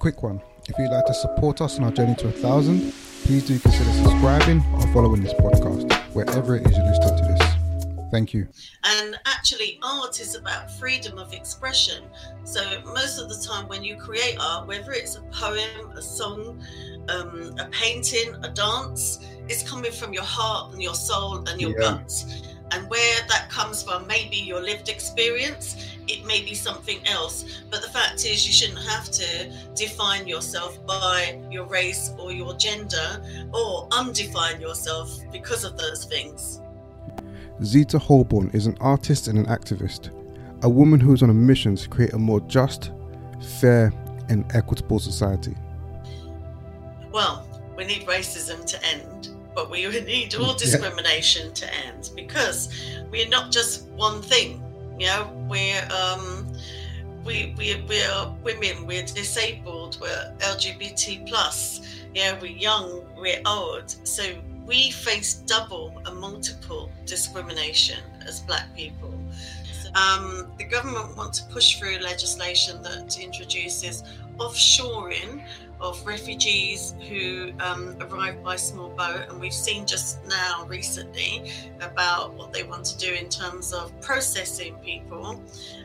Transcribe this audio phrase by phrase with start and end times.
[0.00, 0.40] quick one.
[0.66, 2.92] If you'd like to support us on our journey to a thousand,
[3.24, 8.10] please do consider subscribing or following this podcast wherever it is you're listening to this.
[8.10, 8.48] Thank you.
[8.82, 12.04] And actually, art is about freedom of expression.
[12.44, 16.60] So, most of the time, when you create art, whether it's a poem, a song,
[17.10, 21.72] um, a painting, a dance, it's coming from your heart and your soul and your
[21.72, 21.98] yeah.
[21.98, 22.42] guts.
[22.72, 27.62] And where that comes from, maybe your lived experience, it may be something else.
[27.70, 32.54] But the fact is, you shouldn't have to define yourself by your race or your
[32.56, 36.60] gender or undefine yourself because of those things.
[37.62, 40.10] Zita Holbourne is an artist and an activist,
[40.62, 42.92] a woman who is on a mission to create a more just,
[43.60, 43.92] fair,
[44.28, 45.56] and equitable society.
[47.12, 47.46] Well,
[47.76, 51.52] we need racism to end but we need all discrimination yeah.
[51.54, 52.68] to end because
[53.10, 54.62] we're not just one thing.
[55.00, 56.46] You know, we're um,
[57.24, 61.80] we we we're women, we're disabled, we're LGBT plus.
[62.14, 64.24] Yeah, we're young, we're old, so
[64.66, 69.14] we face double and multiple discrimination as Black people.
[69.94, 74.02] Um, the government want to push through legislation that introduces
[74.36, 75.42] offshoring
[75.80, 81.50] of refugees who um, arrive by small boat, and we've seen just now recently
[81.80, 85.42] about what they want to do in terms of processing people,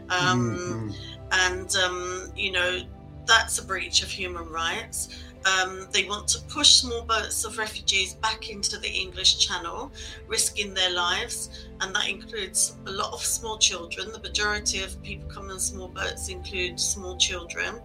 [0.09, 0.91] um, mm-hmm.
[1.31, 2.81] and um, you know
[3.25, 5.09] that's a breach of human rights.
[5.45, 9.91] Um, they want to push small boats of refugees back into the English Channel,
[10.27, 14.11] risking their lives, and that includes a lot of small children.
[14.11, 17.79] The majority of people coming on small boats include small children.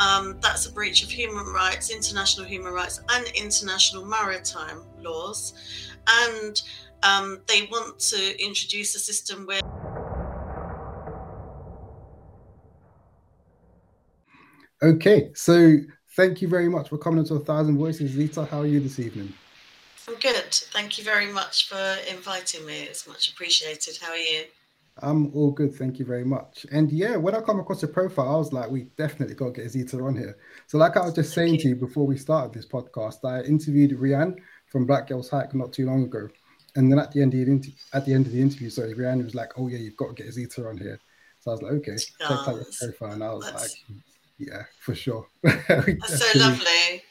[0.00, 5.54] Um, that's a breach of human rights, international human rights, and international maritime laws.
[6.08, 6.60] And
[7.04, 9.60] um, they want to introduce a system where
[14.82, 15.78] Okay, so
[16.16, 18.44] thank you very much for coming to a thousand voices, Zita.
[18.46, 19.32] How are you this evening?
[20.08, 20.52] I'm good.
[20.72, 22.82] Thank you very much for inviting me.
[22.82, 23.98] It's much appreciated.
[24.00, 24.44] How are you?
[25.02, 26.64] I'm all good, thank you very much.
[26.72, 29.60] And yeah, when I come across your profile, I was like, we definitely got to
[29.60, 30.38] get Zita on here.
[30.68, 33.90] So, like I was just saying to you before we started this podcast, I interviewed
[33.90, 34.38] Rianne
[34.68, 36.30] from Black Girls Hike not too long ago,
[36.76, 38.94] and then at the end of the inter- at the end of the interview, sorry,
[38.94, 40.98] Rianne was like, "Oh yeah, you've got to get Zita on here."
[41.40, 43.70] So I was like, "Okay." Checked out your profile, and I was like,
[44.38, 45.28] yeah, for sure.
[45.42, 47.02] That's so lovely.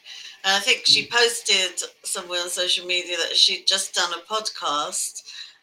[0.44, 5.22] And I think she posted somewhere on social media that she'd just done a podcast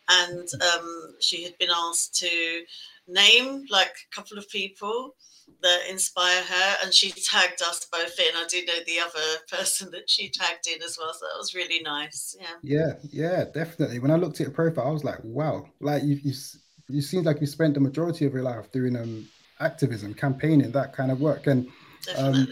[0.09, 2.63] and um, she had been asked to
[3.07, 5.15] name like a couple of people
[5.61, 8.35] that inspire her and she tagged us both in.
[8.35, 11.55] I do know the other person that she tagged in as well so that was
[11.55, 12.55] really nice yeah.
[12.61, 13.99] Yeah yeah definitely.
[13.99, 15.65] When i looked at your profile i was like wow.
[15.79, 16.33] Like you you,
[16.89, 19.27] you seem like you spent the majority of your life doing um
[19.63, 21.47] activism, campaigning, that kind of work.
[21.47, 21.67] And
[22.17, 22.47] um,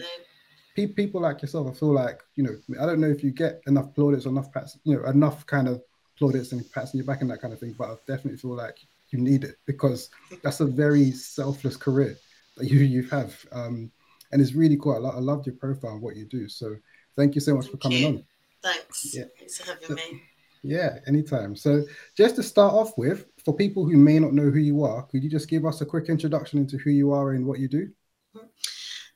[0.74, 3.62] pe- people like yourself, I feel like you know, I don't know if you get
[3.66, 5.82] enough plaudits or enough pats, you know, enough kind of
[6.18, 7.74] plaudits and pats on your back and that kind of thing.
[7.78, 8.76] But I definitely feel like
[9.10, 10.10] you need it because
[10.42, 12.16] that's a very selfless career
[12.56, 13.90] that you you have, um,
[14.32, 14.94] and it's really cool.
[14.94, 16.48] I, lo- I loved your profile and what you do.
[16.48, 16.76] So
[17.16, 18.06] thank you so much thank for coming you.
[18.06, 18.24] on.
[18.62, 19.14] Thanks.
[19.14, 19.24] Yeah.
[19.38, 20.22] Thanks for having so, me.
[20.62, 21.56] Yeah, anytime.
[21.56, 21.84] So,
[22.16, 25.22] just to start off with, for people who may not know who you are, could
[25.22, 27.90] you just give us a quick introduction into who you are and what you do?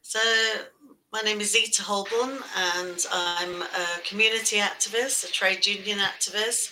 [0.03, 0.21] So,
[1.13, 6.71] my name is Zita Holbourne, and I'm a community activist, a trade union activist,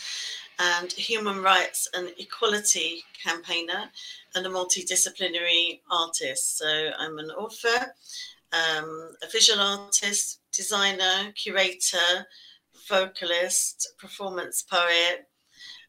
[0.59, 3.91] and human rights and equality campaigner,
[4.34, 6.59] and a multidisciplinary artist.
[6.59, 7.94] So, I'm an author,
[8.53, 12.26] um, a visual artist, designer, curator
[12.88, 15.28] vocalist, performance poet.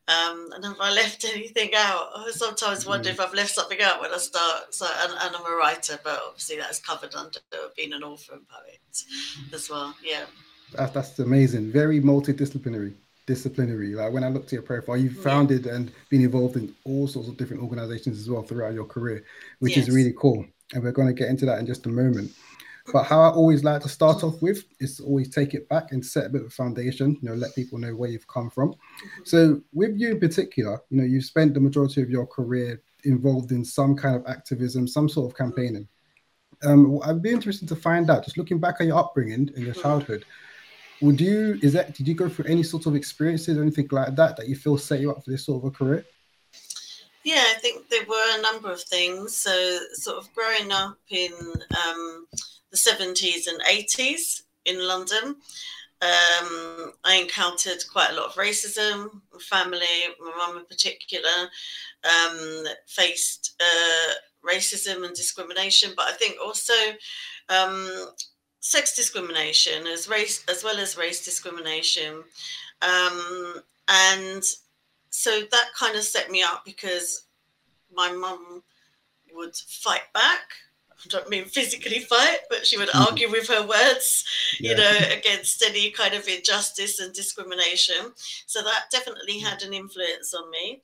[0.07, 2.09] Um, and have I left anything out?
[2.15, 4.73] I sometimes wonder if I've left something out when I start.
[4.73, 7.39] So, and, and I'm a writer, but obviously that's covered under
[7.75, 8.79] being an author and poet
[9.53, 9.95] as well.
[10.03, 10.25] Yeah,
[10.73, 11.71] that's, that's amazing.
[11.71, 12.93] Very multidisciplinary.
[13.25, 13.95] Disciplinary.
[13.95, 15.75] Like when I looked at your profile, you've founded yeah.
[15.75, 19.23] and been involved in all sorts of different organizations as well throughout your career,
[19.59, 19.87] which yes.
[19.87, 20.45] is really cool.
[20.73, 22.31] And we're going to get into that in just a moment.
[22.93, 26.05] But how I always like to start off with is always take it back and
[26.05, 28.73] set a bit of a foundation, you know, let people know where you've come from.
[28.73, 29.21] Mm-hmm.
[29.23, 33.51] So with you in particular, you know, you've spent the majority of your career involved
[33.51, 35.87] in some kind of activism, some sort of campaigning.
[36.63, 39.73] Um, I'd be interested to find out, just looking back at your upbringing in your
[39.73, 39.81] mm-hmm.
[39.81, 40.25] childhood,
[41.01, 44.15] would you is that did you go through any sort of experiences or anything like
[44.15, 46.05] that that you feel set you up for this sort of a career?
[47.23, 49.35] Yeah, I think there were a number of things.
[49.35, 51.33] So, sort of growing up in
[51.87, 52.27] um,
[52.75, 55.35] the 70s and 80s in London.
[56.01, 59.09] Um, I encountered quite a lot of racism.
[59.33, 59.79] My family,
[60.19, 61.49] my mum in particular,
[62.03, 64.13] um, faced uh,
[64.47, 65.93] racism and discrimination.
[65.95, 66.73] But I think also
[67.49, 68.09] um,
[68.59, 72.23] sex discrimination as race as well as race discrimination
[72.81, 74.43] um, and
[75.11, 77.27] so that kind of set me up because
[77.93, 78.63] my mum
[79.33, 80.41] would fight back
[81.09, 83.09] don't mean physically fight, but she would mm-hmm.
[83.09, 84.25] argue with her words,
[84.59, 88.13] you know, against any kind of injustice and discrimination.
[88.45, 90.81] So that definitely had an influence on me.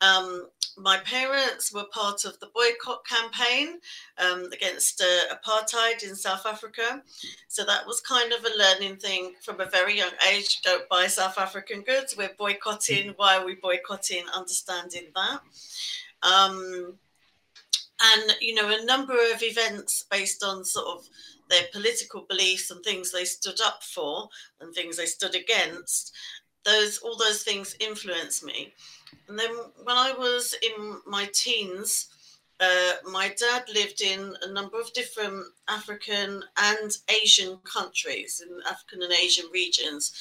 [0.00, 3.78] Um, my parents were part of the boycott campaign
[4.18, 7.02] um, against uh, apartheid in South Africa.
[7.48, 10.62] So that was kind of a learning thing from a very young age.
[10.62, 12.16] Don't buy South African goods.
[12.16, 13.14] We're boycotting.
[13.16, 14.24] Why are we boycotting?
[14.34, 15.40] Understanding that.
[16.22, 16.94] Um,
[18.02, 21.08] and, you know, a number of events based on sort of
[21.48, 24.28] their political beliefs and things they stood up for
[24.60, 26.12] and things they stood against.
[26.64, 28.72] Those all those things influenced me.
[29.28, 29.50] And then
[29.82, 32.08] when I was in my teens,
[32.60, 36.90] uh, my dad lived in a number of different African and
[37.22, 40.12] Asian countries, in African and Asian regions.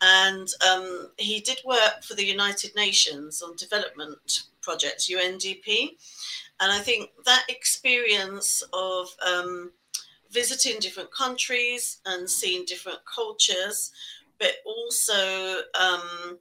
[0.00, 5.96] And um, he did work for the United Nations on development projects, UNDP.
[6.60, 9.72] And I think that experience of um,
[10.30, 13.92] visiting different countries and seeing different cultures,
[14.38, 16.38] but also um,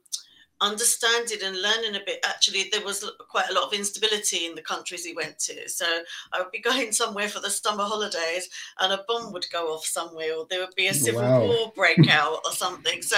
[0.62, 4.62] understanding and learning a bit actually there was quite a lot of instability in the
[4.62, 5.68] countries he went to.
[5.70, 5.86] So
[6.34, 9.86] i would be going somewhere for the summer holidays and a bomb would go off
[9.86, 11.42] somewhere or there would be a civil wow.
[11.42, 13.02] war break out or something.
[13.02, 13.18] So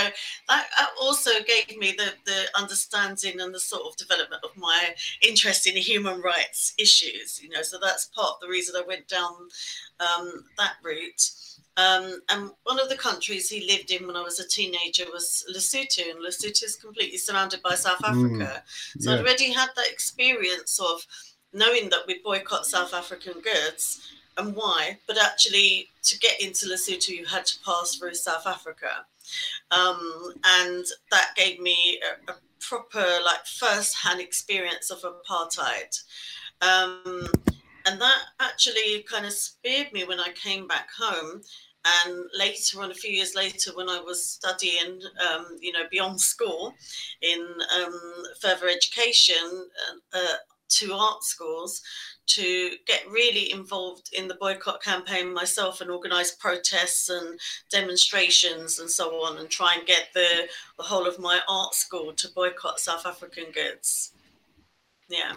[0.50, 0.68] that,
[1.00, 5.76] also gave me the, the understanding and the sort of development of my interest in
[5.76, 7.62] human rights issues you know.
[7.62, 9.34] So that's part of the reason i went down
[10.00, 11.32] um, that route
[11.78, 15.46] um, and one of the countries he lived in when I was a teenager was
[15.54, 18.64] Lesotho, and Lesotho is completely surrounded by South mm, Africa.
[18.98, 21.06] Mm, so I'd already had that experience of
[21.54, 24.08] knowing that we boycott South African goods
[24.38, 29.06] and why, but actually to get into Lesotho, you had to pass through South Africa.
[29.72, 36.02] Um, and that gave me a, a proper, like, first hand experience of apartheid.
[36.62, 37.28] Um,
[37.86, 41.42] and that actually kind of speared me when I came back home.
[41.83, 46.22] And later on, a few years later, when I was studying, um, you know, beyond
[46.22, 46.75] school
[47.22, 47.42] in
[47.75, 48.00] um,
[48.39, 49.68] further education
[50.13, 50.36] uh,
[50.69, 51.81] to art schools,
[52.28, 57.39] to get really involved in the boycott campaign myself and organize protests and
[57.72, 62.13] demonstrations and so on, and try and get the, the whole of my art school
[62.13, 64.13] to boycott South African goods.
[65.10, 65.34] Yeah.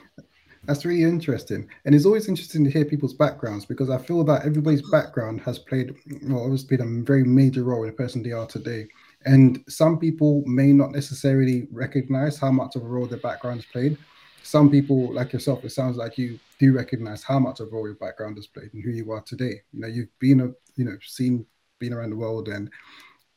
[0.66, 1.68] That's really interesting.
[1.84, 5.58] And it's always interesting to hear people's backgrounds because I feel that everybody's background has
[5.58, 8.86] played, well, has played a very major role in the person they are today.
[9.26, 13.66] And some people may not necessarily recognize how much of a role their background has
[13.66, 13.98] played.
[14.42, 17.86] Some people, like yourself, it sounds like you do recognize how much of a role
[17.86, 19.62] your background has played and who you are today.
[19.72, 21.46] You know, you've been a, you know, seen,
[21.78, 22.70] been around the world and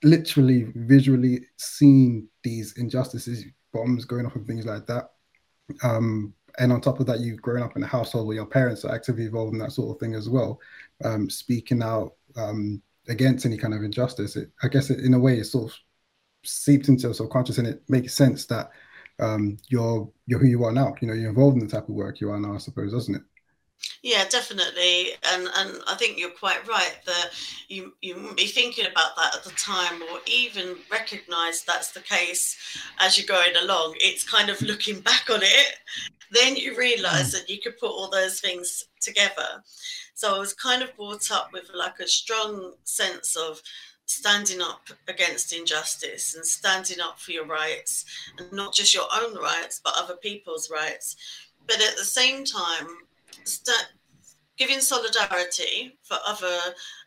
[0.03, 5.11] literally visually seen these injustices, bombs going off and things like that.
[5.83, 8.83] Um, and on top of that, you've grown up in a household where your parents
[8.83, 10.59] are actively involved in that sort of thing as well,
[11.03, 14.35] um, speaking out um, against any kind of injustice.
[14.35, 15.77] It, I guess it, in a way, it sort of
[16.43, 18.71] seeps into your subconscious, and it makes sense that
[19.19, 20.95] um, you're you're who you are now.
[21.01, 23.15] You know, you're involved in the type of work you are now, I suppose, doesn't
[23.15, 23.21] it?
[24.01, 27.29] Yeah, definitely, and and I think you're quite right that
[27.67, 32.01] you you wouldn't be thinking about that at the time, or even recognise that's the
[32.01, 32.57] case
[32.99, 33.95] as you're going along.
[33.97, 35.75] It's kind of looking back on it,
[36.31, 39.63] then you realise that you could put all those things together.
[40.13, 43.61] So I was kind of brought up with like a strong sense of
[44.05, 48.05] standing up against injustice and standing up for your rights,
[48.37, 51.17] and not just your own rights, but other people's rights.
[51.67, 52.87] But at the same time,
[53.43, 53.91] st-
[54.57, 56.59] giving solidarity for other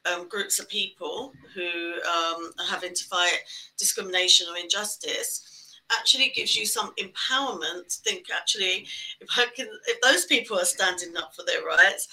[0.05, 3.41] um, groups of people who um, are having to fight
[3.77, 5.60] discrimination or injustice
[5.99, 8.87] actually gives you some empowerment to think actually
[9.21, 12.09] if I can if those people are standing up for their rights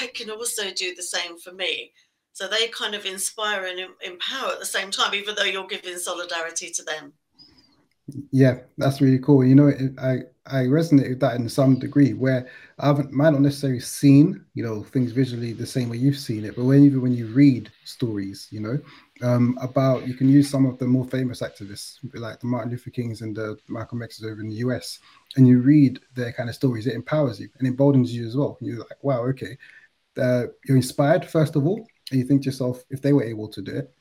[0.00, 1.92] I can also do the same for me
[2.32, 5.98] so they kind of inspire and empower at the same time even though you're giving
[5.98, 7.12] solidarity to them
[8.30, 9.44] yeah, that's really cool.
[9.44, 12.48] You know, I I resonate with that in some degree, where
[12.78, 16.44] I haven't might not necessarily seen you know things visually the same way you've seen
[16.44, 18.78] it, but when even when you read stories, you know,
[19.22, 22.90] um, about you can use some of the more famous activists like the Martin Luther
[22.90, 24.98] Kings and the Malcolm X's over in the US,
[25.36, 28.58] and you read their kind of stories, it empowers you and emboldens you as well.
[28.60, 29.56] You're like, wow, okay,
[30.18, 33.48] uh, you're inspired first of all, and you think to yourself, if they were able
[33.48, 33.94] to do it,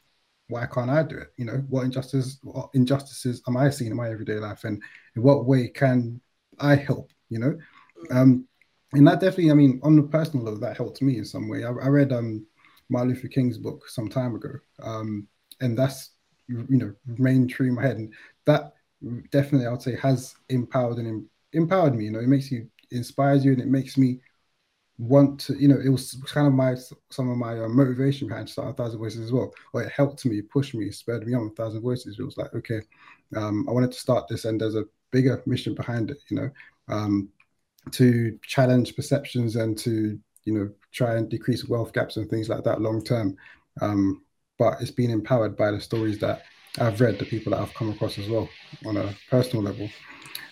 [0.47, 1.33] why can't I do it?
[1.37, 4.81] You know, what injustices what injustices am I seeing in my everyday life, and
[5.15, 6.19] in what way can
[6.59, 7.11] I help?
[7.29, 7.57] You know,
[8.09, 8.47] um,
[8.93, 11.63] and that definitely, I mean, on the personal level, that helped me in some way.
[11.63, 12.45] I, I read um,
[12.91, 14.49] Martin Luther King's book some time ago,
[14.83, 15.27] um,
[15.61, 16.11] and that's
[16.47, 18.13] you know remained true in my head, and
[18.45, 18.73] that
[19.31, 22.05] definitely I would say has empowered and empowered me.
[22.05, 24.19] You know, it makes you inspires you, and it makes me
[24.97, 25.55] want to.
[25.55, 26.75] You know, it was kind of my
[27.09, 29.53] some of my uh, motivation behind starting thousand voices as well.
[29.73, 31.53] Or it helped me, pushed me, spurred me on.
[31.55, 32.19] Thousand voices.
[32.19, 32.81] It was like, okay,
[33.37, 36.17] um, I wanted to start this, and there's a bigger mission behind it.
[36.29, 36.49] You know,
[36.89, 37.29] um,
[37.91, 42.63] to challenge perceptions and to you know try and decrease wealth gaps and things like
[42.63, 43.37] that long term.
[43.81, 44.23] Um,
[44.57, 46.43] but it's been empowered by the stories that
[46.79, 48.47] I've read, the people that I've come across as well
[48.85, 49.89] on a personal level.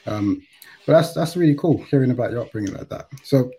[0.06, 0.42] Um,
[0.86, 3.10] but that's that's really cool hearing about your upbringing like that.
[3.24, 3.52] So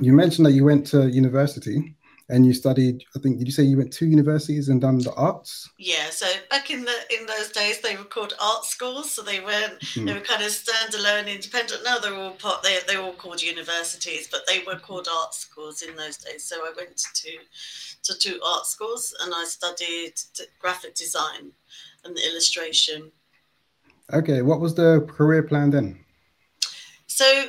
[0.00, 1.94] you mentioned that you went to university
[2.30, 5.12] and you studied i think did you say you went to universities and done the
[5.14, 5.68] arts?
[5.78, 9.40] Yeah so back in the in those days they were called art schools so they
[9.40, 10.06] weren't mm.
[10.06, 11.82] they were kind of standalone independent.
[11.84, 15.82] Now they're all part they, they're all called universities but they were called art schools
[15.82, 16.44] in those days.
[16.44, 17.30] So i went to
[18.04, 20.14] to two art schools and i studied
[20.58, 21.52] graphic design
[22.04, 23.10] and illustration.
[24.12, 25.98] Okay what was the career plan then?
[27.06, 27.46] So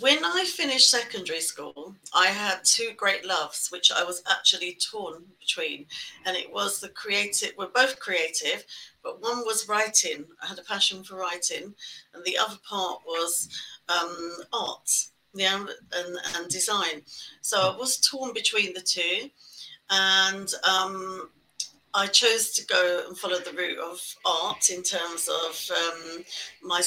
[0.00, 5.24] when I finished secondary school, I had two great loves, which I was actually torn
[5.40, 5.86] between.
[6.24, 8.64] And it was the creative, we're both creative,
[9.02, 10.24] but one was writing.
[10.42, 11.74] I had a passion for writing.
[12.14, 13.48] And the other part was
[13.88, 14.90] um, art
[15.34, 17.02] yeah, and, and design.
[17.40, 19.30] So I was torn between the two.
[19.90, 21.28] And um,
[21.94, 26.24] I chose to go and follow the route of art in terms of um,
[26.62, 26.82] my,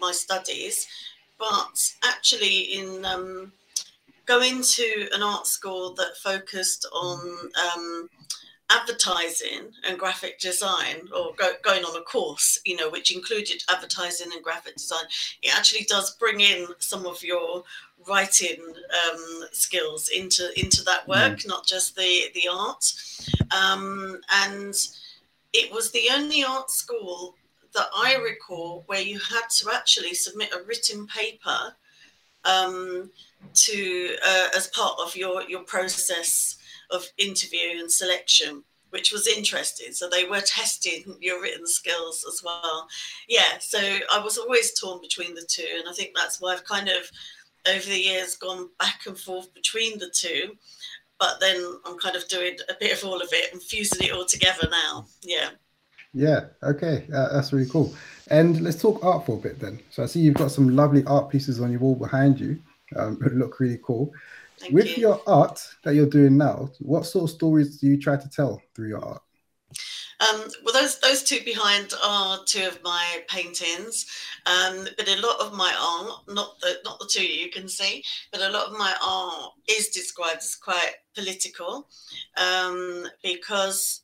[0.00, 0.86] my studies
[1.38, 3.52] but actually in um,
[4.26, 8.08] going to an art school that focused on um,
[8.70, 14.30] advertising and graphic design or go, going on a course you know which included advertising
[14.34, 15.04] and graphic design
[15.42, 17.64] it actually does bring in some of your
[18.06, 18.58] writing
[19.06, 21.48] um, skills into into that work mm.
[21.48, 22.92] not just the the art
[23.58, 24.74] um, and
[25.54, 27.34] it was the only art school
[27.74, 31.74] that I recall where you had to actually submit a written paper
[32.44, 33.10] um,
[33.54, 36.56] to uh, as part of your your process
[36.90, 39.92] of interview and selection, which was interesting.
[39.92, 42.88] So they were testing your written skills as well.
[43.28, 43.78] Yeah, so
[44.12, 47.10] I was always torn between the two, and I think that's why I've kind of
[47.68, 50.56] over the years gone back and forth between the two.
[51.18, 54.12] But then I'm kind of doing a bit of all of it and fusing it
[54.12, 55.06] all together now.
[55.22, 55.50] Yeah.
[56.12, 56.46] Yeah.
[56.62, 57.06] Okay.
[57.12, 57.94] Uh, that's really cool.
[58.28, 59.80] And let's talk art for a bit then.
[59.90, 62.58] So I see you've got some lovely art pieces on your wall behind you.
[62.96, 64.12] Um, look really cool.
[64.58, 65.02] Thank With you.
[65.02, 68.60] your art that you're doing now, what sort of stories do you try to tell
[68.74, 69.22] through your art?
[70.20, 74.06] Um, well, those those two behind are two of my paintings,
[74.46, 78.02] um, but a lot of my art, not the not the two you can see,
[78.32, 81.88] but a lot of my art is described as quite political,
[82.36, 84.02] um, because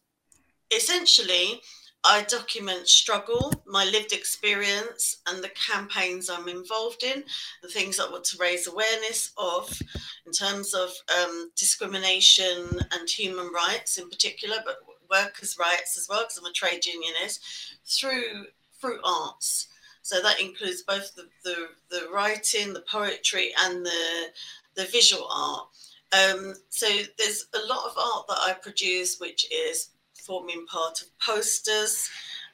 [0.71, 1.61] essentially
[2.07, 7.25] I document struggle, my lived experience, and the campaigns I'm involved in,
[7.63, 9.81] the things I want to raise awareness of
[10.27, 14.77] in terms of um, discrimination and human rights in particular, but
[15.11, 17.41] workers' rights as well, because I'm a trade unionist,
[17.87, 18.47] through
[18.81, 19.69] through arts.
[20.03, 24.31] So that includes both the, the, the writing, the poetry, and the
[24.75, 25.69] the visual art.
[26.13, 26.87] Um, so
[27.19, 29.91] there's a lot of art that I produce, which is
[30.27, 32.09] forming part of posters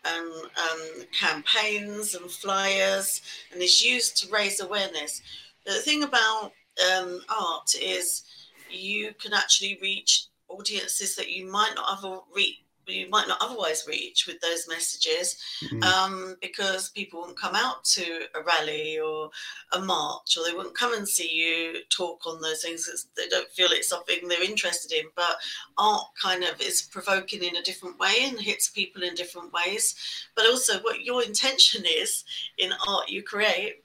[0.05, 3.23] and um, campaigns and flyers
[3.53, 5.23] and is used to raise awareness.
[5.65, 6.53] But the thing about
[6.97, 8.23] um, art is
[8.71, 13.85] you can actually reach audiences that you might not have reached you might not otherwise
[13.87, 15.83] reach with those messages mm-hmm.
[15.83, 19.31] um, because people wouldn't come out to a rally or
[19.73, 23.49] a march or they wouldn't come and see you talk on those things they don't
[23.51, 25.37] feel it's something they're interested in but
[25.79, 29.95] art kind of is provoking in a different way and hits people in different ways
[30.37, 32.25] but also what your intention is
[32.59, 33.83] in art you create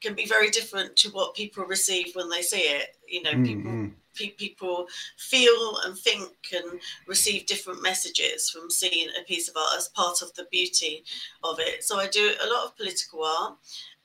[0.00, 3.44] can be very different to what people receive when they see it you know mm-hmm.
[3.44, 9.76] people people feel and think and receive different messages from seeing a piece of art
[9.76, 11.04] as part of the beauty
[11.42, 11.84] of it.
[11.84, 13.56] So I do a lot of political art.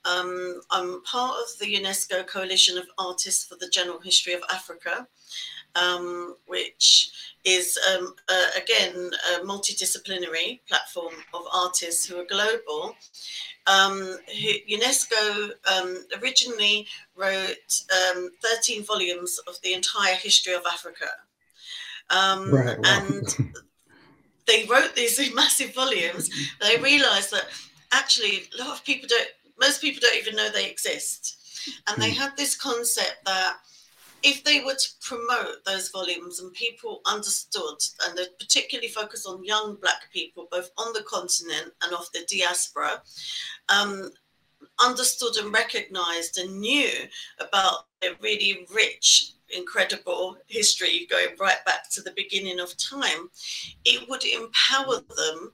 [0.06, 5.08] Um, I'm part of the UNESCO Coalition of Artists for the General History of Africa,
[5.75, 7.12] um, which
[7.46, 12.96] is um, uh, again a multidisciplinary platform of artists who are global
[13.69, 14.17] um,
[14.69, 21.05] UNESCO um, originally wrote um, 13 volumes of the entire history of Africa.
[22.10, 22.84] Um, right, wow.
[22.86, 23.53] And
[24.48, 26.29] they wrote these massive volumes.
[26.62, 27.46] They realized that
[27.91, 29.29] actually a lot of people don't,
[29.60, 31.36] most people don't even know they exist.
[31.88, 32.19] And they hmm.
[32.22, 33.58] had this concept that
[34.24, 39.44] if they were to promote those volumes and people understood, and they particularly focus on
[39.44, 43.02] young Black people, both on the continent and off the diaspora,
[43.70, 44.12] um,
[44.80, 46.90] understood and recognized and knew
[47.40, 53.30] about their really rich incredible history going right back to the beginning of time,
[53.86, 55.52] it would empower them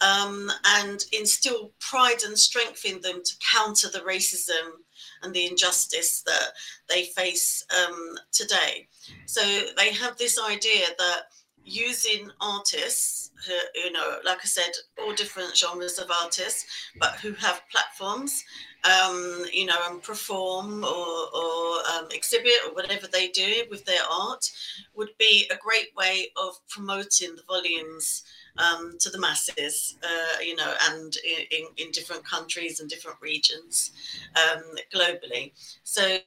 [0.00, 4.72] um, and instill pride and strength in them to counter the racism
[5.22, 6.48] and the injustice that
[6.88, 8.88] they face um, today.
[9.26, 9.40] So
[9.76, 11.22] they have this idea that
[11.64, 16.66] using artists who, you know, like I said, all different genres of artists,
[16.98, 18.44] but who have platforms,
[18.84, 24.02] um, you know, and perform or, or um, exhibit or whatever they do with their
[24.10, 24.50] art
[24.94, 28.24] would be a great way of promoting the volumes
[28.58, 31.16] um, to the masses, uh, you know, and
[31.50, 33.92] in, in, different countries and different regions
[34.36, 34.62] um,
[34.94, 35.52] globally.
[35.84, 36.18] So,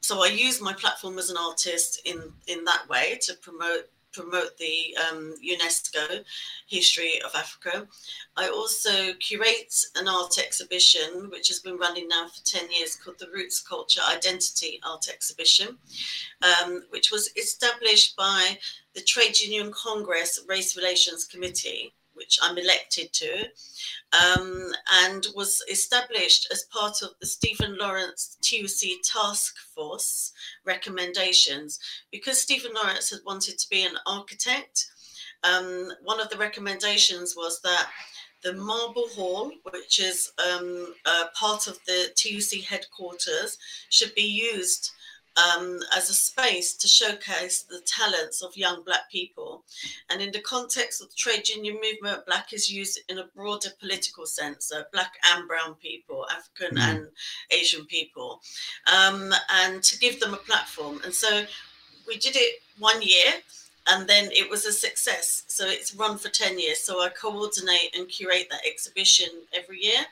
[0.00, 4.56] so I use my platform as an artist in in that way to promote promote
[4.58, 6.24] the um, UNESCO
[6.66, 7.86] history of Africa.
[8.36, 13.18] I also curate an art exhibition, which has been running now for 10 years, called
[13.18, 15.78] the Roots Culture Identity Art Exhibition,
[16.42, 18.58] um, which was established by
[18.94, 23.48] the Trade Union Congress Race Relations Committee which I'm elected to,
[24.12, 24.72] um,
[25.04, 30.32] and was established as part of the Stephen Lawrence TUC task force
[30.66, 31.78] recommendations.
[32.12, 34.86] Because Stephen Lawrence had wanted to be an architect,
[35.44, 37.88] um, one of the recommendations was that
[38.42, 40.94] the Marble Hall, which is um,
[41.34, 43.56] part of the TUC headquarters,
[43.88, 44.90] should be used
[45.36, 49.64] um, as a space to showcase the talents of young Black people.
[50.10, 53.70] And in the context of the trade union movement, Black is used in a broader
[53.78, 56.82] political sense, so Black and Brown people, African mm.
[56.82, 57.08] and
[57.50, 58.40] Asian people,
[58.92, 61.00] um, and to give them a platform.
[61.04, 61.44] And so
[62.06, 63.34] we did it one year
[63.88, 65.44] and then it was a success.
[65.48, 66.78] So it's run for 10 years.
[66.78, 70.04] So I coordinate and curate that exhibition every year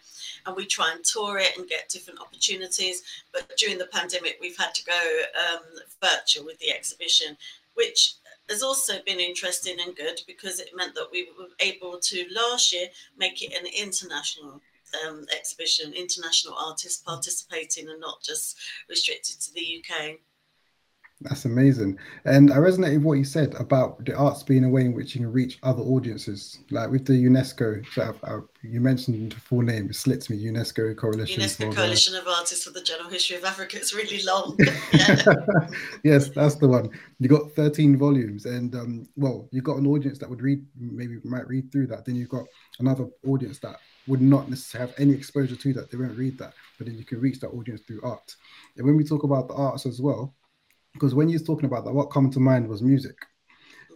[0.48, 3.02] and we try and tour it and get different opportunities.
[3.32, 5.60] But during the pandemic, we've had to go um,
[6.02, 7.36] virtual with the exhibition,
[7.74, 8.14] which
[8.48, 12.72] has also been interesting and good because it meant that we were able to last
[12.72, 14.60] year make it an international
[15.06, 18.56] um, exhibition, international artists participating and not just
[18.88, 20.18] restricted to the UK.
[21.20, 21.98] That's amazing.
[22.26, 25.16] And I resonate with what you said about the arts being a way in which
[25.16, 26.60] you can reach other audiences.
[26.70, 30.38] Like with the UNESCO, so I, I, you mentioned the full name, it slits me,
[30.44, 31.42] UNESCO Coalition.
[31.42, 33.78] UNESCO Coalition of Artists for the General History of Africa.
[33.78, 34.56] It's really long.
[36.04, 36.88] yes, that's the one.
[37.18, 41.16] You got 13 volumes and um, well, you've got an audience that would read, maybe
[41.24, 42.04] might read through that.
[42.04, 42.44] Then you've got
[42.78, 45.90] another audience that would not necessarily have any exposure to that.
[45.90, 48.36] They won't read that, but then you can reach that audience through art.
[48.76, 50.34] And when we talk about the arts as well,
[50.98, 53.16] because when you're talking about that, what come to mind was music.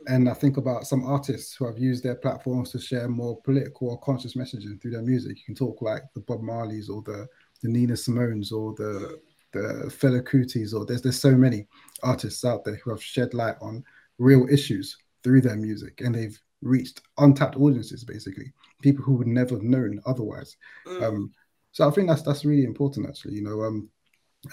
[0.07, 3.91] And I think about some artists who have used their platforms to share more political
[3.91, 5.39] or conscious messaging through their music.
[5.39, 7.27] You can talk like the Bob Marleys or the,
[7.63, 9.21] the Nina Simones or the
[9.53, 11.67] the Fela Kutis or there's there's so many
[12.03, 13.85] artists out there who have shed light on
[14.19, 19.57] real issues through their music and they've reached untapped audiences basically people who would never
[19.57, 21.03] have known otherwise mm.
[21.03, 21.31] um,
[21.73, 23.89] so i think that's that's really important actually you know um,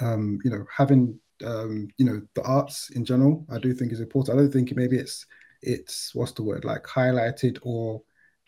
[0.02, 4.02] um, you know having um, you know the arts in general i do think is
[4.02, 4.38] important.
[4.38, 5.26] I don't think maybe it's
[5.62, 8.02] it's what's the word like highlighted or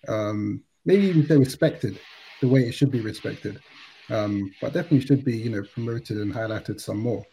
[0.08, 1.99] um, maybe even say respected
[2.41, 3.60] the way it should be respected.
[4.10, 7.23] Um, but definitely should be you know promoted and highlighted some more.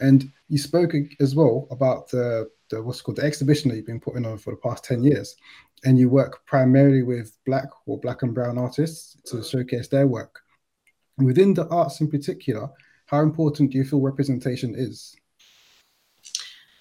[0.00, 4.00] And you spoke as well about the, the what's called the exhibition that you've been
[4.00, 5.34] putting on for the past 10 years.
[5.84, 10.40] And you work primarily with black or black and brown artists to showcase their work.
[11.18, 12.68] Within the arts in particular
[13.06, 15.16] how important do you feel representation is?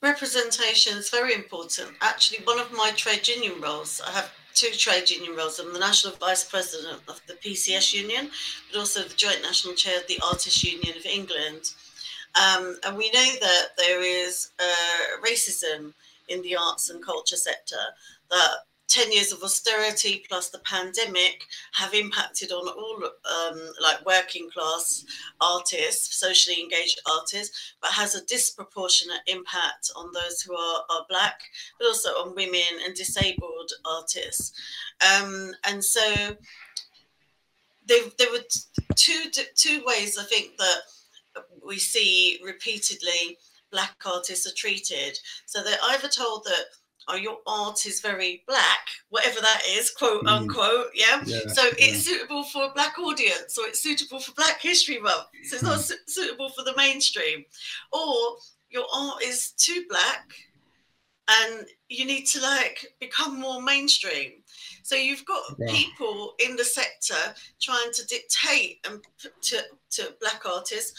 [0.01, 1.91] Representation is very important.
[2.01, 5.59] Actually, one of my trade union roles, I have two trade union roles.
[5.59, 8.29] I'm the National Vice President of the PCS Union,
[8.71, 11.71] but also the Joint National Chair of the Artists Union of England.
[12.35, 15.93] Um, and we know that there is uh, racism
[16.29, 17.75] in the arts and culture sector
[18.31, 18.49] that
[18.87, 21.43] 10 years of austerity plus the pandemic
[21.73, 25.05] have impacted on all um, like working class
[25.41, 31.39] artists socially engaged artists but has a disproportionate impact on those who are, are black
[31.79, 34.53] but also on women and disabled artists.
[35.01, 36.35] Um, and so
[37.87, 38.43] there, there were
[38.95, 40.79] two two ways i think that
[41.65, 43.37] we see repeatedly
[43.71, 45.19] black artists are treated.
[45.45, 46.65] So they're either told that
[47.07, 50.29] oh, your art is very black, whatever that is, quote mm.
[50.29, 50.87] unquote.
[50.93, 51.21] Yeah?
[51.25, 51.73] yeah so yeah.
[51.77, 55.25] it's suitable for a black audience, or it's suitable for Black History Month.
[55.43, 55.67] So it's mm.
[55.67, 57.45] not su- suitable for the mainstream.
[57.91, 58.37] Or
[58.69, 60.33] your art is too black
[61.27, 64.33] and you need to like become more mainstream
[64.83, 65.71] so you've got yeah.
[65.71, 69.01] people in the sector trying to dictate and
[69.41, 70.93] to, to black artists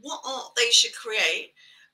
[0.00, 1.52] what art they should create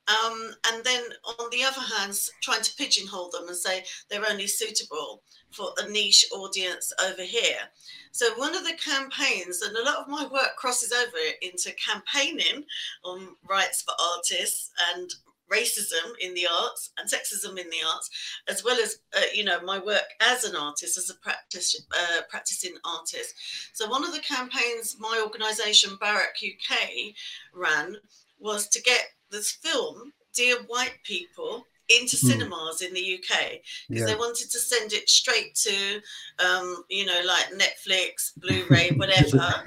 [0.08, 4.46] um, and then on the other hand trying to pigeonhole them and say they're only
[4.46, 7.68] suitable for a niche audience over here
[8.12, 12.64] so one of the campaigns and a lot of my work crosses over into campaigning
[13.04, 15.10] on rights for artists and
[15.50, 18.10] racism in the arts and sexism in the arts,
[18.48, 22.22] as well as uh, you know my work as an artist, as a practice uh,
[22.28, 23.34] practicing artist.
[23.72, 27.14] So one of the campaigns my organisation BARAC UK
[27.54, 27.96] ran
[28.38, 32.30] was to get this film, Dear White People, into mm.
[32.30, 34.06] cinemas in the UK because yeah.
[34.06, 36.00] they wanted to send it straight to,
[36.44, 39.64] um, you know, like Netflix, Blu-ray, whatever at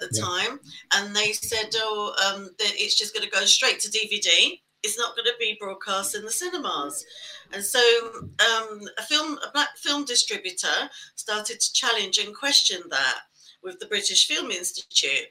[0.00, 0.22] the yeah.
[0.22, 0.60] time,
[0.94, 4.98] and they said, oh, um, that it's just going to go straight to DVD it's
[4.98, 7.04] not going to be broadcast in the cinemas.
[7.52, 7.80] And so
[8.14, 13.20] um, a film, a black film distributor started to challenge and question that
[13.62, 15.26] with the British Film Institute.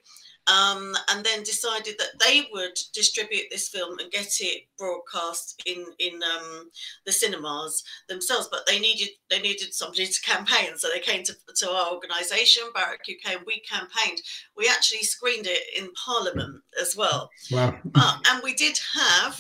[0.48, 5.86] Um, and then decided that they would distribute this film and get it broadcast in
[6.00, 6.72] in um,
[7.06, 8.48] the cinemas themselves.
[8.52, 12.64] But they needed they needed somebody to campaign, so they came to, to our organisation,
[12.76, 14.22] BARAC UK, and we campaigned.
[14.58, 17.30] We actually screened it in Parliament as well.
[17.52, 17.78] Wow!
[17.94, 19.40] Uh, and we did have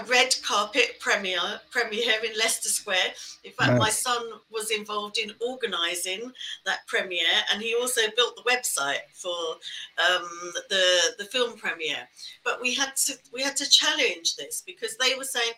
[0.00, 3.14] a red carpet premiere premiere in Leicester Square.
[3.44, 6.32] In fact, my son was involved in organising
[6.64, 7.20] that premiere,
[7.52, 9.30] and he also built the website for
[9.98, 12.08] um, the the film premiere.
[12.44, 15.52] But we had to we had to challenge this because they were saying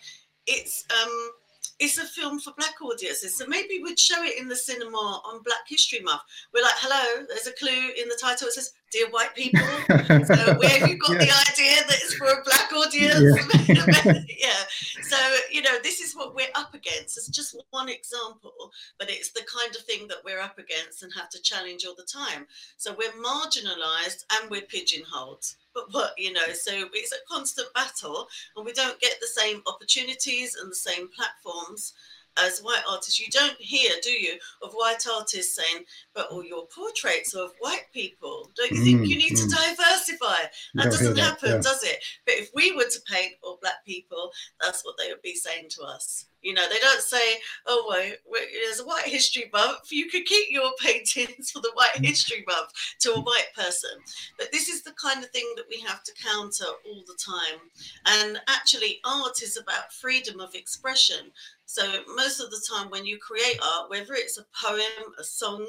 [0.46, 1.30] it's um,
[1.78, 3.36] it's a film for black audiences.
[3.36, 6.22] So maybe we'd show it in the cinema on Black History Month.
[6.54, 8.48] We're like, hello, there's a clue in the title.
[8.48, 9.60] It says, Dear White People.
[9.88, 13.66] so where have you got the idea that it's for a black audience?
[13.66, 14.22] Yeah.
[14.38, 15.02] yeah.
[15.02, 15.16] So,
[15.50, 17.16] you know, this is what we're up against.
[17.16, 21.10] It's just one example, but it's the kind of thing that we're up against and
[21.14, 22.46] have to challenge all the time.
[22.76, 28.28] So we're marginalized and we're pigeonholed but what you know so it's a constant battle
[28.56, 31.94] and we don't get the same opportunities and the same platforms
[32.38, 36.66] as white artists you don't hear do you of white artists saying but all your
[36.66, 39.42] portraits are of white people don't you think mm, you need mm.
[39.42, 40.42] to diversify
[40.74, 41.60] that doesn't that, happen yeah.
[41.60, 45.22] does it but if we were to paint all black people that's what they would
[45.22, 49.48] be saying to us you know, they don't say, "Oh, well, there's a White History
[49.52, 49.92] Month.
[49.92, 52.06] You could keep your paintings for the White mm.
[52.06, 53.90] History Month to a white person."
[54.38, 57.60] But this is the kind of thing that we have to counter all the time.
[58.06, 61.30] And actually, art is about freedom of expression.
[61.64, 65.64] So most of the time, when you create art, whether it's a poem, a song,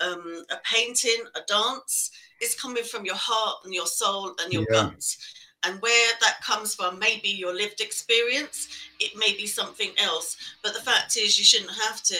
[0.00, 4.66] um, a painting, a dance, it's coming from your heart and your soul and your
[4.70, 4.90] yeah.
[4.90, 5.18] guts
[5.64, 8.68] and where that comes from may be your lived experience
[9.00, 12.16] it may be something else but the fact is you shouldn't have to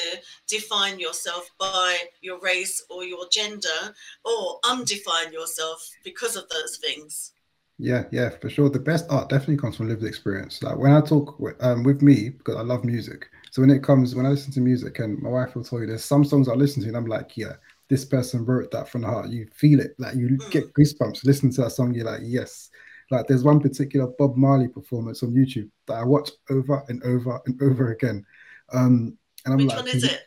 [0.48, 7.32] define yourself by your race or your gender or undefine yourself because of those things.
[7.78, 8.68] Yeah yeah for sure.
[8.68, 10.62] The best art definitely comes from lived experience.
[10.62, 13.82] Like when i talk with, um, with me because i love music so when it
[13.82, 16.48] comes when i listen to music and my wife will tell you there's some songs
[16.48, 17.54] i listen to and i'm like yeah
[17.88, 19.28] this person wrote that from the heart.
[19.28, 19.94] You feel it.
[19.98, 20.50] Like you mm.
[20.50, 21.92] get goosebumps listen to that song.
[21.92, 22.70] You're like yes
[23.12, 27.40] like there's one particular Bob Marley performance on YouTube that I watch over and over
[27.46, 28.24] and over again.
[28.72, 30.22] Um, and I'm Which like, one is it?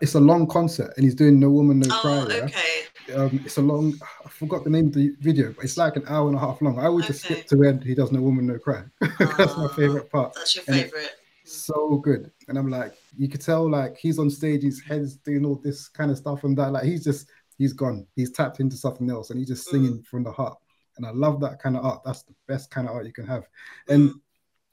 [0.00, 3.14] It's a long concert, and he's doing "No Woman, No oh, Cry." okay.
[3.16, 3.94] Um, it's a long.
[4.24, 6.62] I forgot the name of the video, but it's like an hour and a half
[6.62, 6.78] long.
[6.78, 7.12] I always okay.
[7.12, 8.84] just skip to when he does "No Woman, No Cry."
[9.18, 10.34] that's my favorite part.
[10.34, 11.16] That's your favorite.
[11.44, 15.44] So good, and I'm like, you could tell like he's on stage, his head's doing
[15.44, 16.70] all this kind of stuff and that.
[16.70, 18.06] Like he's just he's gone.
[18.14, 20.06] He's tapped into something else, and he's just singing mm.
[20.06, 20.56] from the heart
[20.96, 22.02] and I love that kind of art.
[22.04, 23.44] That's the best kind of art you can have.
[23.88, 24.12] And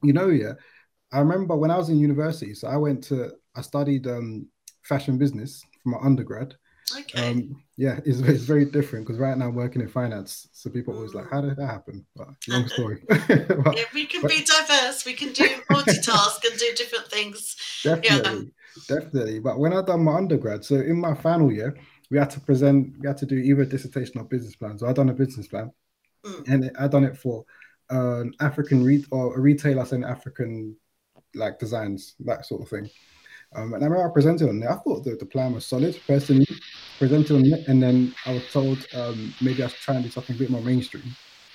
[0.04, 0.54] you know, yeah,
[1.12, 2.54] I remember when I was in university.
[2.54, 4.48] So I went to I studied um,
[4.84, 6.56] fashion business for my undergrad.
[6.98, 7.30] Okay.
[7.30, 10.50] Um, yeah, it's, it's very different because right now I'm working in finance.
[10.52, 12.06] So people always like, how did that happen?
[12.16, 13.02] But long story.
[13.08, 15.06] but, yeah, we can but, be diverse.
[15.06, 17.56] We can do multitask and do different things.
[17.84, 18.52] Definitely,
[18.90, 18.96] yeah.
[18.96, 19.40] definitely.
[19.40, 21.78] But when I done my undergrad, so in my final year,
[22.10, 24.78] we had to present, we had to do either a dissertation or business plan.
[24.78, 25.72] So I done a business plan.
[26.26, 26.48] Mm.
[26.48, 27.46] And I done it for
[27.90, 30.76] an African re- or a retailer selling African
[31.36, 32.90] like designs, that sort of thing.
[33.54, 34.70] Um, and I remember I presented on it.
[34.70, 36.48] I thought the, the plan was solid, personally.
[36.98, 40.10] Presented on it, and then I was told um, maybe I should try and do
[40.10, 41.04] something a bit more mainstream.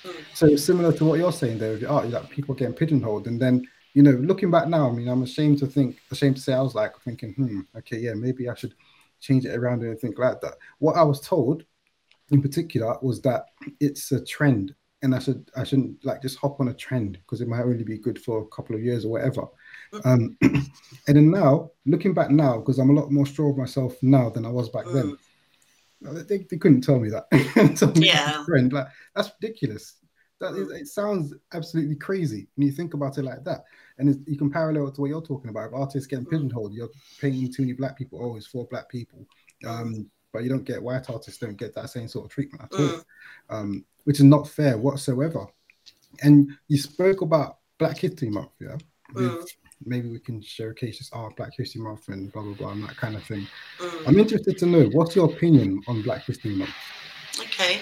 [0.03, 0.15] Mm.
[0.33, 3.41] So similar to what you're saying there with your art, like people getting pigeonholed, and
[3.41, 6.53] then you know, looking back now, I mean, I'm ashamed to think, ashamed to say,
[6.53, 8.75] I was like thinking, hmm, okay, yeah, maybe I should
[9.19, 10.53] change it around and think like that.
[10.77, 11.63] What I was told
[12.31, 13.45] in particular was that
[13.79, 17.41] it's a trend and I should I shouldn't like just hop on a trend because
[17.41, 19.45] it might only be good for a couple of years or whatever.
[20.03, 20.67] Um, and
[21.05, 24.45] then now, looking back now, because I'm a lot more sure of myself now than
[24.45, 25.17] I was back then.
[26.03, 26.27] Mm.
[26.27, 27.29] They, they couldn't tell me that.
[27.77, 28.43] tell me yeah.
[28.45, 28.73] Trend.
[28.73, 29.97] Like that's ridiculous.
[30.39, 33.63] That is, it sounds absolutely crazy when you think about it like that.
[33.97, 35.69] And you can parallel it to what you're talking about.
[35.69, 36.29] If artists getting mm.
[36.29, 38.19] pigeonholed, you're painting too many black people.
[38.21, 39.25] Oh, it's for black people.
[39.63, 39.69] Mm.
[39.69, 42.79] Um, but you don't get white artists don't get that same sort of treatment at
[42.79, 43.01] all,
[43.49, 45.47] um, which is not fair whatsoever.
[46.21, 48.77] And you spoke about Black History Month, yeah.
[49.13, 49.47] With,
[49.85, 52.97] maybe we can showcase this art, Black History Month, and blah blah blah, and that
[52.97, 53.47] kind of thing.
[53.79, 54.07] Mm.
[54.07, 56.73] I'm interested to know what's your opinion on Black History Month.
[57.39, 57.79] Okay,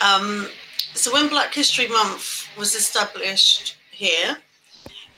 [0.00, 0.48] um,
[0.94, 4.38] so when Black History Month was established here,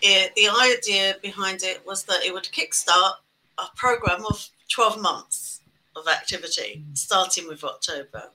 [0.02, 3.12] it, the idea behind it was that it would kickstart
[3.58, 5.45] a program of 12 months
[5.96, 6.96] of activity, mm.
[6.96, 8.30] starting with October.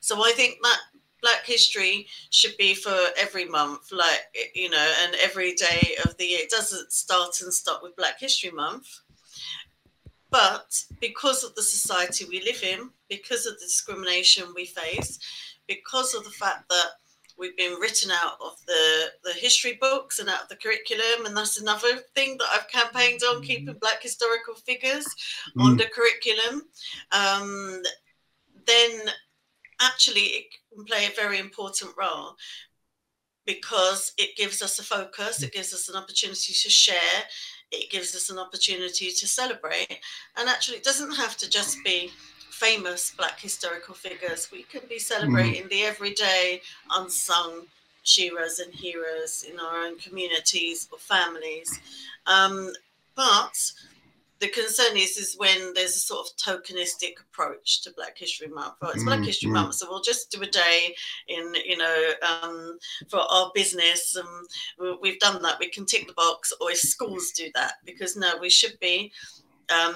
[0.00, 0.78] So I think that
[1.22, 6.26] Black History should be for every month, like, you know, and every day of the
[6.26, 6.40] year.
[6.42, 9.00] It doesn't start and stop with Black History Month.
[10.30, 15.18] But because of the society we live in, because of the discrimination we face,
[15.66, 16.90] because of the fact that
[17.38, 19.13] we've been written out of the, the
[19.44, 23.42] history books and out of the curriculum, and that's another thing that I've campaigned on,
[23.42, 25.06] keeping Black historical figures
[25.54, 25.62] mm.
[25.64, 26.62] on the curriculum.
[27.12, 27.82] Um,
[28.66, 28.90] then
[29.82, 32.36] actually it can play a very important role
[33.44, 37.20] because it gives us a focus, it gives us an opportunity to share,
[37.70, 39.98] it gives us an opportunity to celebrate.
[40.38, 42.10] And actually, it doesn't have to just be
[42.50, 44.48] famous Black historical figures.
[44.50, 45.68] We can be celebrating mm.
[45.68, 47.66] the everyday unsung
[48.04, 51.80] shearers and heroes in our own communities or families.
[52.26, 52.72] Um,
[53.16, 53.72] but
[54.40, 58.74] the concern is is when there's a sort of tokenistic approach to Black History Month.
[58.82, 59.54] Right, it's mm, Black History mm.
[59.54, 60.94] Month, so we'll just do a day
[61.28, 64.16] in you know um, for our business.
[64.16, 65.58] Um, we've done that.
[65.58, 69.12] We can tick the box, or if schools do that, because no, we should be
[69.70, 69.94] um,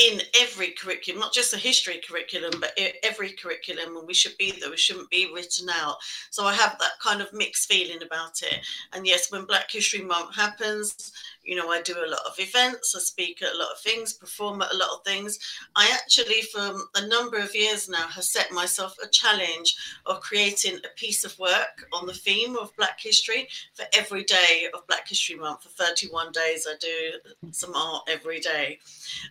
[0.00, 4.52] in every curriculum, not just the history curriculum, but every curriculum, and we should be
[4.52, 4.70] there.
[4.70, 5.96] We shouldn't be written out.
[6.30, 8.60] So I have that kind of mixed feeling about it.
[8.92, 12.94] And yes, when Black History Month happens, you know, I do a lot of events,
[12.94, 15.38] I speak at a lot of things, perform at a lot of things.
[15.74, 19.76] I actually, for a number of years now, have set myself a challenge
[20.06, 24.68] of creating a piece of work on the theme of Black history for every day
[24.74, 25.62] of Black History Month.
[25.62, 28.78] For 31 days, I do some art every day.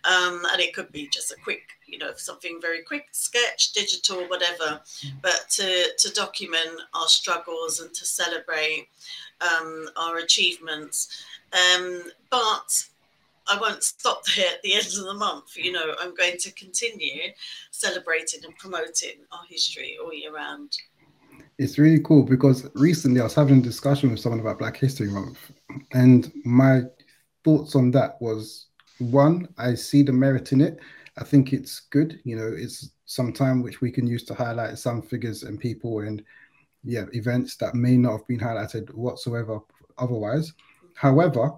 [0.03, 4.21] Um, and it could be just a quick you know something very quick sketch digital
[4.27, 4.79] whatever
[5.23, 8.87] but to to document our struggles and to celebrate
[9.41, 12.85] um, our achievements um, but
[13.47, 15.57] I won't stop there at the end of the month.
[15.57, 17.31] You know, I'm going to continue
[17.71, 20.77] celebrating and promoting our history all year round.
[21.57, 25.09] It's really cool because recently I was having a discussion with someone about Black History
[25.09, 25.51] Month,
[25.91, 26.81] and my
[27.43, 28.67] thoughts on that was
[28.99, 30.79] one, I see the merit in it.
[31.17, 32.19] I think it's good.
[32.23, 35.99] You know, it's some time which we can use to highlight some figures and people
[35.99, 36.23] and
[36.83, 39.59] yeah, events that may not have been highlighted whatsoever
[39.97, 40.53] otherwise.
[40.99, 41.53] However,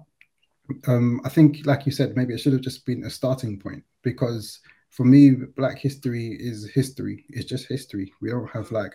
[0.86, 3.82] um, I think, like you said, maybe it should have just been a starting point
[4.02, 7.24] because for me, Black history is history.
[7.30, 8.12] It's just history.
[8.20, 8.92] We don't have like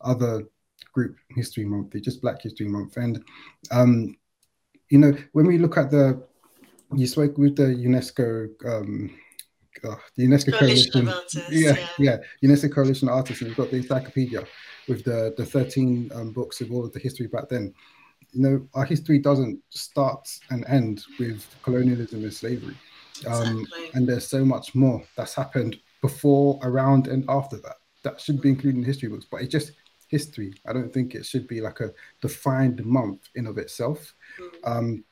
[0.00, 0.44] other
[0.94, 1.94] group history month.
[1.94, 2.96] It's just Black History Month.
[2.96, 3.22] And
[3.70, 4.16] um,
[4.88, 6.26] you know, when we look at the,
[6.96, 8.48] you spoke with the UNESCO.
[8.64, 9.10] Um,
[9.84, 13.56] uh, the UNESCO coalition, coalition artists, yeah, yeah, yeah, UNESCO coalition of artists, and we've
[13.56, 14.44] got the encyclopedia
[14.88, 17.72] with the the 13 um, books of all of the history back then
[18.32, 22.76] you know, our history doesn't start and end with colonialism and slavery.
[23.26, 23.90] Um, exactly.
[23.94, 27.76] And there's so much more that's happened before, around, and after that.
[28.02, 29.72] That should be included in history books, but it's just
[30.08, 30.54] history.
[30.66, 34.14] I don't think it should be like a defined month in of itself.
[34.38, 34.50] Mm.
[34.64, 35.04] Um,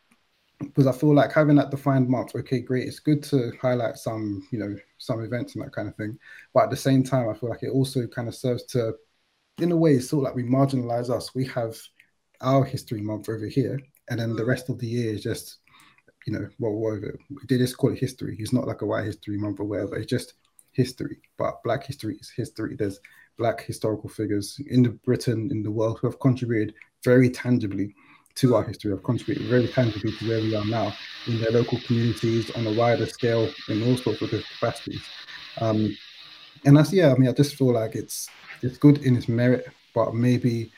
[0.61, 4.47] because I feel like having that defined month, okay, great, it's good to highlight some,
[4.51, 6.19] you know, some events and that kind of thing.
[6.53, 8.95] But at the same time, I feel like it also kind of serves to,
[9.59, 11.33] in a way, sort of like we marginalize us.
[11.33, 11.77] We have
[12.41, 14.49] our history month over here, and then the mm.
[14.49, 15.59] rest of the year is just,
[16.27, 17.19] you know, well, whatever.
[17.49, 18.37] They just call it history.
[18.39, 19.97] It's not like a white history month or whatever.
[19.97, 20.35] It's just
[20.73, 21.19] history.
[21.37, 22.77] But Black history is history.
[22.77, 23.01] There's
[23.37, 26.75] Black historical figures in the Britain, in the world, who have contributed
[27.05, 27.95] very tangibly
[28.37, 30.95] to our history, have contributed very tangibly to where we are now
[31.27, 35.03] in their local communities on a wider scale in all sorts of capacities.
[35.61, 35.97] Um,
[36.65, 38.29] and that's yeah, I mean, I just feel like it's
[38.63, 40.73] it's good in its merit, but maybe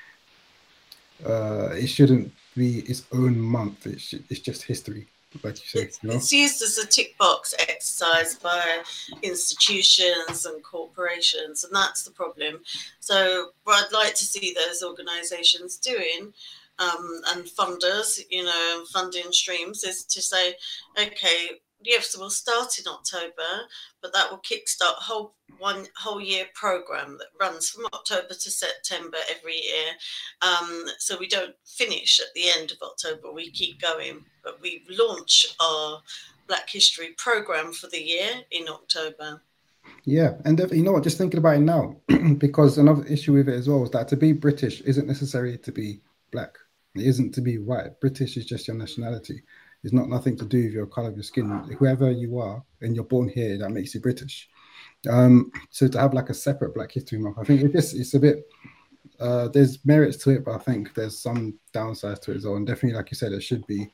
[1.27, 3.87] uh, it shouldn't be its own month.
[3.87, 5.07] It's, it's just history.
[5.43, 5.91] like you said.
[6.03, 6.17] You know?
[6.17, 8.83] It's used as a tick box exercise by
[9.23, 12.61] institutions and corporations, and that's the problem.
[13.01, 16.33] So, what I'd like to see those organisations doing.
[16.79, 20.55] Um, and funders, you know, funding streams is to say,
[20.99, 23.67] okay, yes, we'll start in October,
[24.03, 29.19] but that will kickstart whole one whole year program that runs from October to September
[29.31, 29.93] every year.
[30.43, 34.25] Um, so we don't finish at the end of October; we keep going.
[34.43, 36.01] But we launch our
[36.47, 39.43] Black History program for the year in October.
[40.05, 41.05] Yeah, and you know what?
[41.05, 41.97] Just thinking about it now,
[42.39, 45.73] because another issue with it as well is that to be British isn't necessary to
[45.73, 46.01] be
[46.33, 46.57] black.
[46.95, 48.01] It isn't to be white.
[48.01, 49.43] British is just your nationality.
[49.83, 51.49] It's not nothing to do with your color of your skin.
[51.79, 54.49] Whoever you are and you're born here, that makes you British.
[55.09, 58.15] Um, so to have like a separate Black History Month, I think it just it's
[58.15, 58.47] a bit.
[59.19, 62.57] Uh, there's merits to it, but I think there's some downsides to it as well.
[62.57, 63.93] And definitely, like you said, it should be,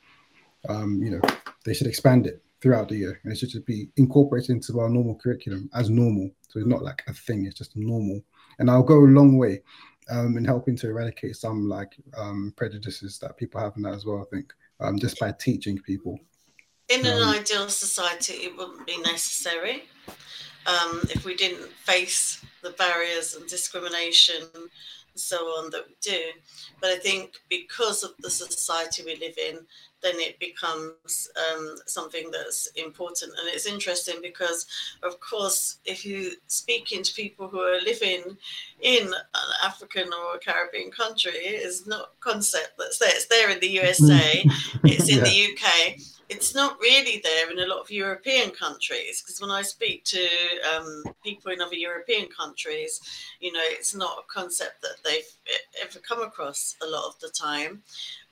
[0.69, 1.21] um, you know,
[1.65, 5.15] they should expand it throughout the year, and it should be incorporated into our normal
[5.15, 6.29] curriculum as normal.
[6.49, 8.21] So it's not like a thing; it's just normal.
[8.59, 9.61] And I'll go a long way
[10.09, 14.05] um, in helping to eradicate some like um, prejudices that people have in that as
[14.05, 14.25] well.
[14.25, 16.19] I think um, just by teaching people.
[16.89, 19.83] In an um, ideal society, it wouldn't be necessary
[20.65, 24.43] um, if we didn't face the barriers and discrimination
[25.17, 26.21] and so on that we do.
[26.79, 29.65] But I think because of the society we live in,
[30.03, 33.31] then it becomes um, something that's important.
[33.39, 34.67] And it's interesting because,
[35.01, 38.37] of course, if you speaking to people who are living
[38.79, 43.09] in an African or Caribbean country, it's not a concept that's there.
[43.09, 44.45] It's there in the USA,
[44.83, 45.23] it's in yeah.
[45.23, 45.97] the UK
[46.29, 50.27] it's not really there in a lot of European countries because when I speak to
[50.75, 52.99] um, people in other European countries,
[53.39, 55.31] you know, it's not a concept that they've
[55.81, 57.81] ever come across a lot of the time.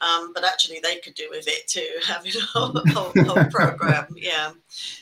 [0.01, 4.07] Um, but actually, they could do with it too, having a whole, whole, whole program,
[4.17, 4.51] yeah,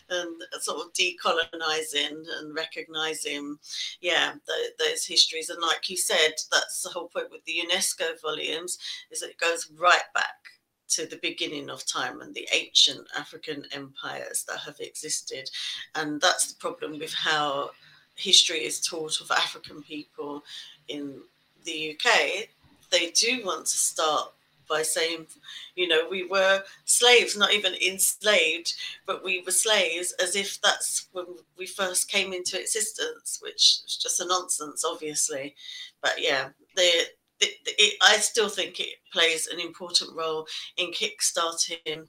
[0.10, 3.58] and sort of decolonizing and recognizing,
[4.02, 5.50] yeah, the, those histories.
[5.50, 8.78] And like you said, that's the whole point with the UNESCO volumes
[9.10, 10.53] is that it goes right back
[10.90, 15.50] to the beginning of time and the ancient African empires that have existed.
[15.96, 17.72] And that's the problem with how
[18.16, 20.44] history is taught of African people
[20.88, 21.22] in
[21.64, 22.48] the UK.
[22.92, 24.32] They do want to start
[24.70, 25.28] by saying,
[25.76, 28.74] you know, we were slaves, not even enslaved,
[29.06, 31.26] but we were slaves as if that's when
[31.58, 35.56] we first came into existence, which is just a nonsense, obviously.
[36.02, 37.06] But yeah, the
[37.40, 42.08] it, it, I still think it plays an important role in kickstarting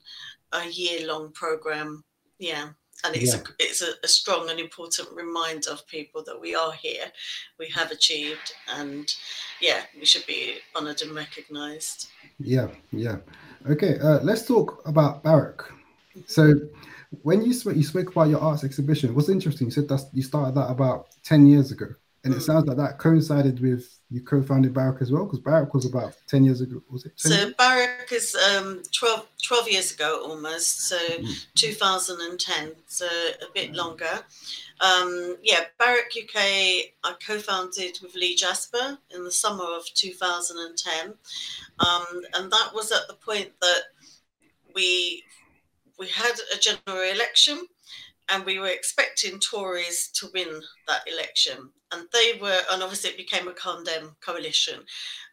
[0.52, 2.04] a year-long program.
[2.38, 2.70] Yeah,
[3.04, 3.40] and it's yeah.
[3.40, 7.06] a, it's a, a, strong and important reminder of people that we are here,
[7.58, 9.12] we have achieved, and
[9.60, 12.08] yeah, we should be honoured and recognised.
[12.38, 13.16] Yeah, yeah.
[13.68, 15.64] Okay, uh, let's talk about BARAC.
[16.26, 16.54] So,
[17.22, 19.14] when you spoke, you spoke about your arts exhibition.
[19.14, 19.66] What's interesting?
[19.66, 21.87] You said that you started that about ten years ago,
[22.24, 22.38] and mm.
[22.38, 25.24] it sounds like that coincided with you co-founded BARAC as well?
[25.24, 27.12] Because BARAC was about 10 years ago, was it?
[27.16, 31.46] So BARAC is um, 12, 12 years ago almost, so mm.
[31.54, 34.20] 2010, so a bit longer.
[34.80, 36.37] Um, yeah, BARAC UK,
[37.04, 41.14] I co-founded with Lee Jasper in the summer of 2010.
[41.78, 43.82] Um, and that was at the point that
[44.74, 45.22] we
[45.98, 47.66] we had a general election
[48.30, 51.70] and we were expecting Tories to win that election.
[51.92, 54.80] And they were, and obviously it became a ConDem coalition,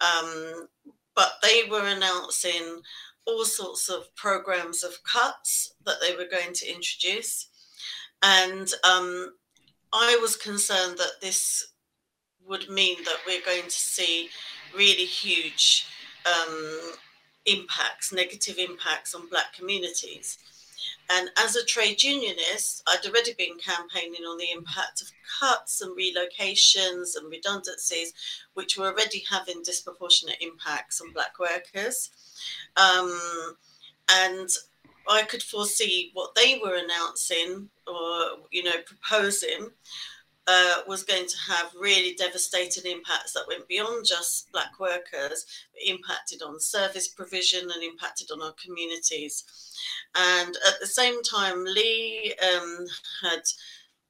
[0.02, 0.68] um,
[1.16, 2.82] but they were announcing
[3.26, 7.48] all sorts of programs of cuts that they were going to introduce.
[8.22, 9.34] And um,
[9.94, 11.74] I was concerned that this
[12.46, 14.30] would mean that we're going to see
[14.76, 15.86] really huge
[16.26, 16.92] um,
[17.46, 20.38] impacts, negative impacts on Black communities.
[21.10, 25.98] And as a trade unionist, I'd already been campaigning on the impact of cuts and
[25.98, 28.14] relocations and redundancies,
[28.54, 32.10] which were already having disproportionate impacts on Black workers.
[32.78, 33.56] Um,
[34.10, 34.50] and
[35.10, 39.72] I could foresee what they were announcing or, you know, proposing
[40.48, 45.84] uh, was going to have really devastating impacts that went beyond just Black workers, but
[45.86, 49.44] impacted on service provision and impacted on our communities.
[50.16, 52.88] And at the same time, Lee um,
[53.22, 53.42] had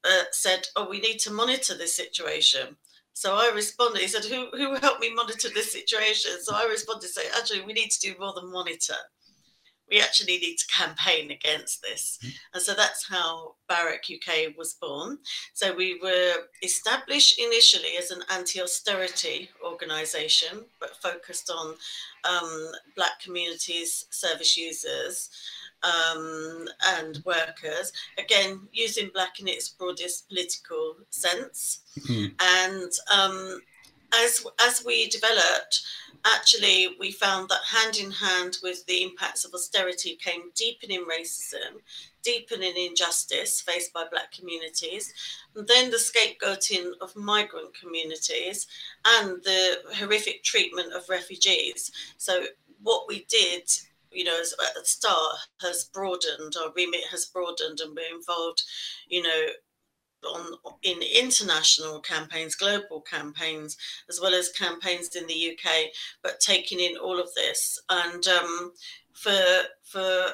[0.04, 2.78] uh, said, Oh, we need to monitor this situation.
[3.14, 6.32] So I responded, he said, Who, who helped me monitor this situation?
[6.42, 8.96] So I responded, say, Actually, we need to do more than monitor.
[9.92, 12.18] We actually need to campaign against this.
[12.24, 12.32] Mm.
[12.54, 15.18] And so that's how BARAC UK was born.
[15.54, 21.76] So we were established initially as an anti austerity organisation, but focused on
[22.24, 25.30] um, Black communities, service users
[25.84, 26.68] um,
[26.98, 27.92] and workers.
[28.18, 31.82] Again, using black in its broadest political sense.
[32.00, 32.26] Mm-hmm.
[32.40, 33.62] And um,
[34.14, 35.82] as as we developed,
[36.26, 41.80] actually, we found that hand in hand with the impacts of austerity came deepening racism,
[42.24, 45.14] deepening injustice faced by Black communities,
[45.56, 48.68] and then the scapegoating of migrant communities,
[49.06, 51.92] and the horrific treatment of refugees.
[52.18, 52.46] So,
[52.84, 53.70] what we did
[54.12, 58.64] you know, at the start has broadened, our remit has broadened, and we're involved,
[59.08, 59.48] you know,
[60.26, 63.78] on in international campaigns, global campaigns,
[64.10, 65.92] as well as campaigns in the UK,
[66.22, 67.80] but taking in all of this.
[67.90, 68.74] And um,
[69.14, 69.40] for
[69.84, 70.26] for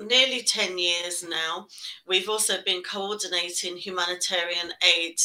[0.00, 1.66] nearly 10 years now,
[2.06, 5.16] we've also been coordinating humanitarian aid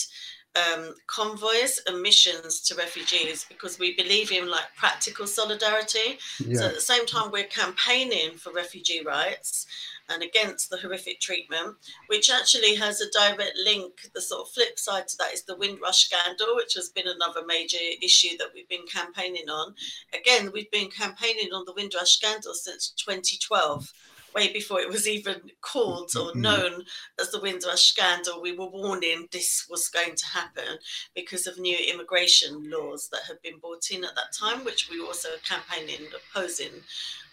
[0.56, 6.18] um, convoys and missions to refugees because we believe in like practical solidarity.
[6.40, 6.58] Yeah.
[6.58, 9.68] So at the same time, we're campaigning for refugee rights
[10.10, 11.76] and against the horrific treatment,
[12.08, 14.10] which actually has a direct link.
[14.14, 17.46] The sort of flip side to that is the Windrush scandal, which has been another
[17.46, 19.76] major issue that we've been campaigning on.
[20.14, 23.94] Again, we've been campaigning on the Windrush scandal since 2012
[24.34, 26.42] way before it was even called or mm-hmm.
[26.42, 26.84] known
[27.20, 30.78] as the Windrush scandal, we were warning this was going to happen
[31.16, 35.00] because of new immigration laws that had been brought in at that time, which we
[35.02, 36.82] also campaigning opposing.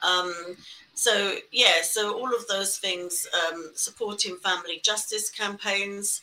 [0.03, 0.57] Um,
[0.95, 6.21] so yeah, so all of those things, um, supporting family justice campaigns,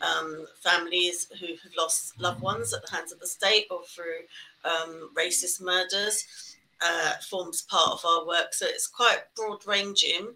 [0.00, 4.26] um, families who have lost loved ones at the hands of the state or through
[4.64, 8.52] um, racist murders uh, forms part of our work.
[8.52, 10.34] So it's quite broad ranging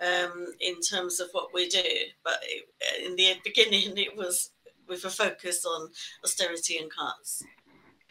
[0.00, 1.82] um, in terms of what we do.
[2.24, 2.68] But it,
[3.06, 4.50] in the beginning, it was
[4.88, 5.88] with a focus on
[6.24, 7.42] austerity and cuts.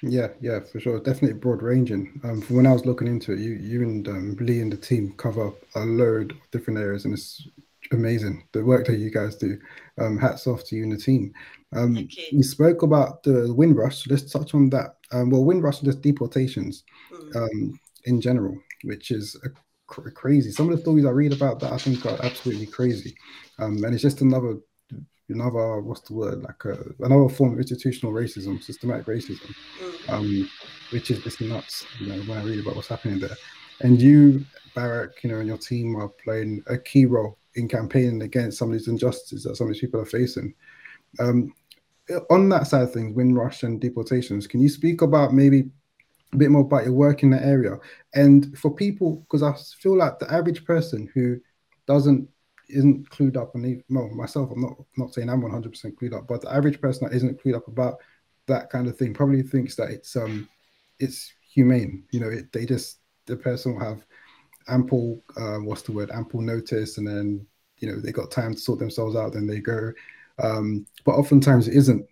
[0.01, 0.99] Yeah, yeah, for sure.
[0.99, 2.21] Definitely broad ranging.
[2.23, 4.77] Um, from when I was looking into it, you, you and um, Lee and the
[4.77, 7.45] team cover a load of different areas, and it's
[7.91, 9.59] amazing the work that you guys do.
[9.99, 11.33] Um, hats off to you and the team.
[11.75, 12.07] Um, you.
[12.31, 12.43] you.
[12.43, 14.07] spoke about the Windrush.
[14.07, 14.97] Let's touch on that.
[15.11, 17.35] Um, well, Windrush is just deportations mm.
[17.35, 19.35] um, in general, which is
[19.87, 20.51] cr- crazy.
[20.51, 23.15] Some of the stories I read about that I think are absolutely crazy,
[23.57, 24.57] um, and it's just another
[25.29, 30.09] another what's the word like a, another form of institutional racism, systematic racism, mm.
[30.09, 30.49] um,
[30.91, 31.85] which is just nuts.
[31.99, 33.37] You know, when I read about what's happening there,
[33.81, 34.45] and you,
[34.75, 38.69] BARAC, you know, and your team are playing a key role in campaigning against some
[38.69, 40.53] of these injustices that some of these people are facing.
[41.19, 41.53] Um,
[42.29, 45.69] on that side of things, Windrush and deportations, can you speak about maybe
[46.33, 47.77] a bit more about your work in that area?
[48.15, 51.39] And for people, because I feel like the average person who
[51.87, 52.27] doesn't
[52.69, 56.41] isn't clued up, and well, myself, I'm not not saying I'm 100% clued up, but
[56.41, 57.97] the average person that isn't clued up about
[58.47, 60.47] that kind of thing probably thinks that it's um
[60.99, 62.03] it's humane.
[62.11, 64.05] You know, it, they just the person will have
[64.67, 67.45] ample uh, what's the word ample notice, and then
[67.79, 69.91] you know they got time to sort themselves out, then they go
[70.41, 72.05] um, but oftentimes it isn't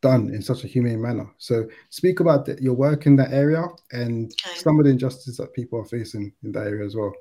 [0.00, 1.26] done in such a humane manner.
[1.38, 4.58] So speak about the, your work in that area and okay.
[4.58, 7.12] some of the injustices that people are facing in that area as well.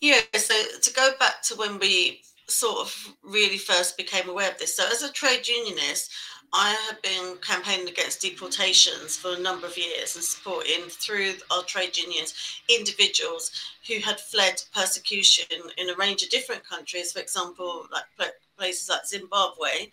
[0.00, 2.20] Yeah, so to go back to when we
[2.54, 4.76] sort of really first became aware of this.
[4.76, 6.12] So as a trade unionist,
[6.52, 11.64] I have been campaigning against deportations for a number of years and supporting through our
[11.64, 13.50] trade unions individuals
[13.88, 15.46] who had fled persecution
[15.78, 17.12] in a range of different countries.
[17.12, 19.90] For example, like places like Zimbabwe.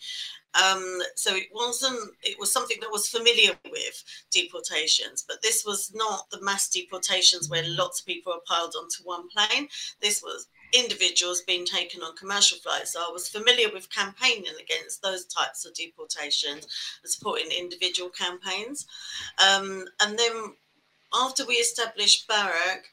[0.54, 5.92] Um, so it wasn't, it was something that was familiar with deportations, but this was
[5.96, 9.68] not the mass deportations where lots of people are piled onto one plane.
[10.02, 12.94] This was individuals being taken on commercial flights.
[12.94, 16.68] So I was familiar with campaigning against those types of deportations
[17.04, 18.88] and supporting individual campaigns.
[19.46, 20.54] Um, and then
[21.14, 22.84] after we established BARAC,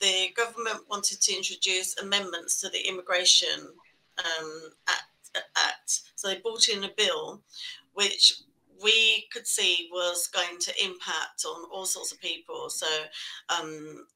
[0.00, 3.68] the government wanted to introduce amendments to the Immigration
[4.18, 6.00] um, act, act.
[6.14, 7.42] So they brought in a bill
[7.94, 8.42] which
[8.82, 12.70] we could see was going to impact on all sorts of people.
[12.70, 12.86] So
[13.48, 14.06] um,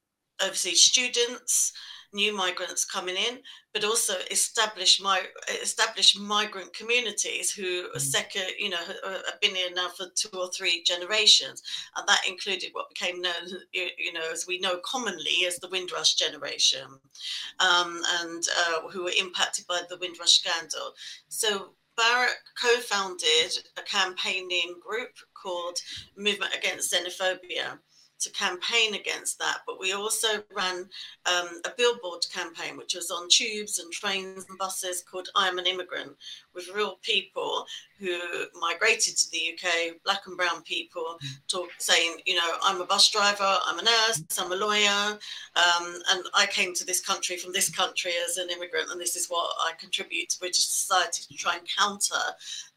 [0.41, 1.73] overseas students,
[2.13, 3.39] new migrants coming in,
[3.73, 5.23] but also establish my
[5.63, 8.01] established migrant communities who are mm.
[8.01, 11.63] second, you know, have been here now for two or three generations,
[11.97, 13.33] and that included what became known,
[13.73, 16.87] you know, as we know commonly as the Windrush generation,
[17.61, 20.93] um, and uh, who were impacted by the Windrush scandal.
[21.29, 25.79] So BARAC co-founded a campaigning group called
[26.17, 27.79] Movement Against Xenophobia
[28.23, 29.59] to campaign against that.
[29.67, 30.89] But we also ran
[31.27, 35.67] um, a billboard campaign, which was on tubes and trains and buses called I'm an
[35.67, 36.13] Immigrant,
[36.55, 37.67] with real people
[38.03, 38.19] who
[38.61, 43.11] migrated to the UK, black and brown people, talk, saying, you know, I'm a bus
[43.11, 45.19] driver, I'm a nurse, I'm a lawyer,
[45.57, 49.15] um, and I came to this country from this country as an immigrant, and this
[49.15, 52.15] is what I contribute to British society to try and counter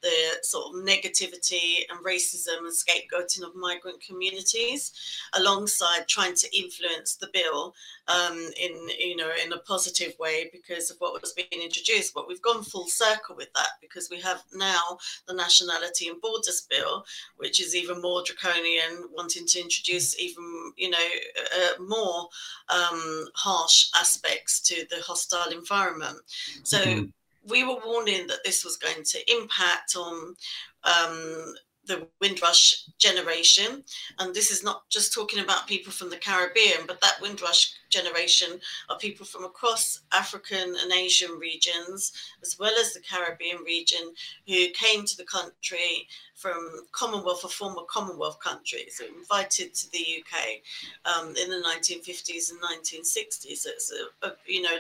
[0.02, 4.92] the sort of negativity and racism and scapegoating of migrant communities,
[5.34, 7.74] alongside trying to influence the bill
[8.08, 12.14] um, in you know in a positive way because of what was being introduced.
[12.14, 14.98] But we've gone full circle with that because we have now
[15.28, 17.06] the Nationality and Borders Bill,
[17.38, 21.08] which is even more draconian, wanting to introduce even you know
[21.56, 22.30] uh, more
[22.70, 26.18] um, harsh aspects to the hostile environment.
[26.64, 26.80] So.
[26.80, 27.06] Mm-hmm.
[27.48, 30.36] We were warning that this was going to impact on
[30.84, 31.54] um,
[31.88, 33.84] the Windrush generation.
[34.20, 38.60] And this is not just talking about people from the Caribbean, but that Windrush generation
[38.90, 44.14] are people from across African and Asian regions, as well as the Caribbean region,
[44.48, 50.06] who came to the country from Commonwealth or former Commonwealth countries, so invited to the
[50.20, 50.62] UK
[51.06, 53.58] um, in the 1950s and 1960s.
[53.58, 54.76] So it's a, a you know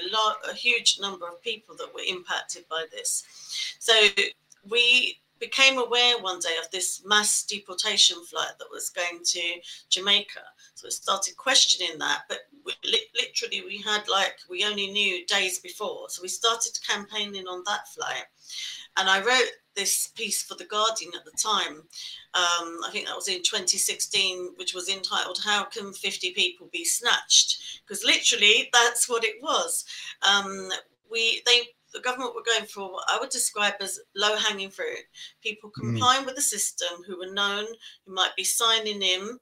[0.49, 3.23] a huge number of people that were impacted by this.
[3.79, 3.93] So
[4.69, 9.41] we became aware one day of this mass deportation flight that was going to
[9.89, 10.41] Jamaica.
[10.73, 15.25] So we started questioning that, but we, li- literally we had like, we only knew
[15.27, 16.09] days before.
[16.09, 18.25] So we started campaigning on that flight.
[18.97, 21.83] And I wrote this piece for The Guardian at the time.
[22.33, 26.85] Um, I think that was in 2016, which was entitled How Can 50 People Be
[26.85, 27.81] Snatched?
[27.85, 29.85] Because literally that's what it was.
[30.27, 30.69] Um,
[31.11, 34.99] we they the government were going for what I would describe as low hanging fruit.
[35.41, 35.81] People mm.
[35.81, 36.25] complying mm.
[36.25, 37.65] with the system who were known,
[38.05, 39.39] who might be signing in.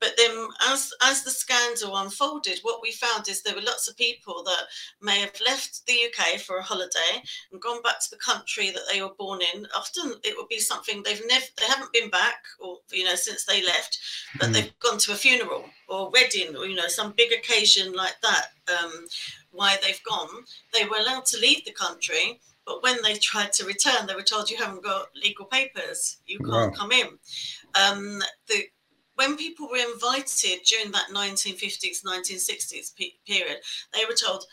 [0.00, 3.96] But then, as as the scandal unfolded, what we found is there were lots of
[3.96, 4.64] people that
[5.00, 8.82] may have left the UK for a holiday and gone back to the country that
[8.92, 9.66] they were born in.
[9.74, 13.46] Often, it would be something they've never, they haven't been back, or you know, since
[13.46, 13.98] they left,
[14.38, 14.52] but mm.
[14.52, 18.48] they've gone to a funeral or wedding, or you know, some big occasion like that.
[18.68, 19.06] Um,
[19.54, 20.44] why they've gone.
[20.72, 24.22] They were allowed to leave the country, but when they tried to return, they were
[24.22, 26.76] told you haven't got legal papers, you can't wow.
[26.76, 27.06] come in.
[27.74, 28.64] Um, the
[29.16, 33.58] when people were invited during that 1950s, 1960s pe- period,
[33.92, 34.44] they were told,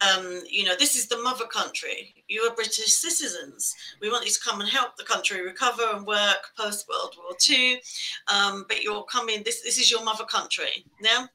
[0.00, 2.14] um, you know, this is the mother country.
[2.28, 3.74] You are British citizens.
[4.00, 7.36] We want you to come and help the country recover and work post World War
[7.48, 7.80] II.
[8.26, 9.42] Um, but you're coming.
[9.44, 10.84] This this is your mother country.
[11.00, 11.28] Now,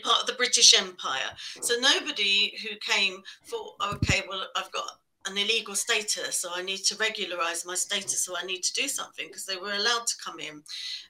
[0.00, 1.30] part of the British Empire.
[1.60, 4.88] So nobody who came thought, okay, well, I've got
[5.26, 8.88] an illegal status, so I need to regularize my status, so I need to do
[8.88, 10.62] something because they were allowed to come in.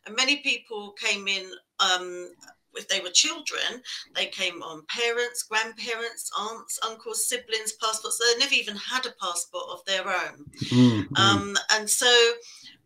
[0.06, 1.50] And many people came in.
[1.80, 2.30] Um,
[2.76, 3.82] if they were children,
[4.16, 8.18] they came on parents, grandparents, aunts, uncles, siblings, passports.
[8.18, 10.44] They never even had a passport of their own.
[10.64, 11.16] Mm-hmm.
[11.16, 12.32] Um, and so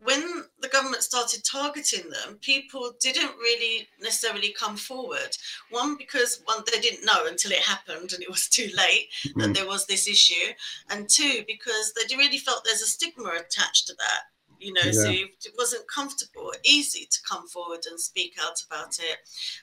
[0.02, 5.36] when the government started targeting them, people didn't really necessarily come forward.
[5.70, 9.42] One, because one, they didn't know until it happened and it was too late mm.
[9.42, 10.52] that there was this issue.
[10.90, 14.22] And two, because they really felt there's a stigma attached to that
[14.58, 14.92] you know, yeah.
[14.92, 19.18] so it wasn't comfortable, easy to come forward and speak out about it.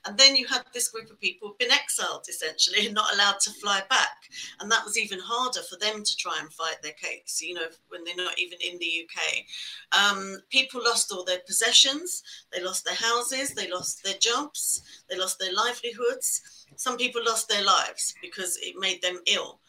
[0.05, 3.51] And then you had this group of people been exiled essentially and not allowed to
[3.51, 4.15] fly back.
[4.59, 7.67] And that was even harder for them to try and fight their case, you know,
[7.89, 10.09] when they're not even in the UK.
[10.15, 12.23] Um, people lost all their possessions,
[12.53, 16.65] they lost their houses, they lost their jobs, they lost their livelihoods.
[16.77, 19.59] Some people lost their lives because it made them ill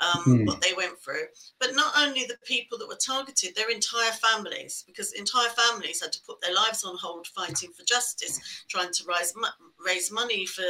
[0.00, 0.46] um, mm.
[0.46, 1.26] what they went through.
[1.58, 6.12] But not only the people that were targeted, their entire families, because entire families had
[6.12, 9.34] to put their lives on hold fighting for justice, trying to raise,
[9.84, 10.62] raise money for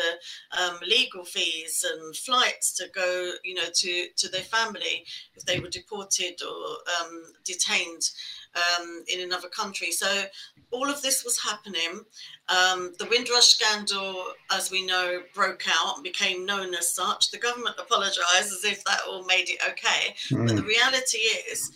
[0.58, 5.04] um, legal fees and flights to go, you know, to, to their family
[5.34, 8.10] if they were deported or um, detained
[8.57, 9.90] um, in another country.
[9.92, 10.24] So
[10.70, 12.05] all of this was happening.
[12.49, 17.30] Um, the Windrush scandal, as we know, broke out and became known as such.
[17.30, 20.14] The government apologised as if that all made it okay.
[20.30, 20.46] Mm.
[20.46, 21.72] But the reality is,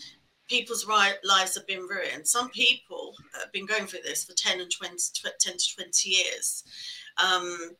[0.48, 2.26] people's right, lives have been ruined.
[2.26, 4.96] Some people have been going through this for 10 and 20,
[5.38, 6.64] 10 to 20 years.
[7.22, 7.76] Um,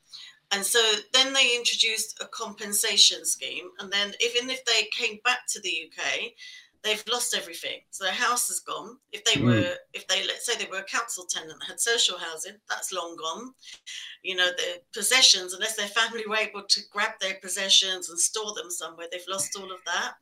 [0.53, 0.81] and so
[1.15, 3.71] then they introduced a compensation scheme.
[3.79, 6.33] And then even if they came back to the UK,
[6.83, 7.79] they've lost everything.
[7.91, 8.97] So their house is gone.
[9.13, 9.45] If they mm.
[9.45, 12.93] were, if they let's say they were a council tenant that had social housing, that's
[12.93, 13.53] long gone.
[14.23, 18.53] You know, their possessions, unless their family were able to grab their possessions and store
[18.55, 20.15] them somewhere, they've lost all of that.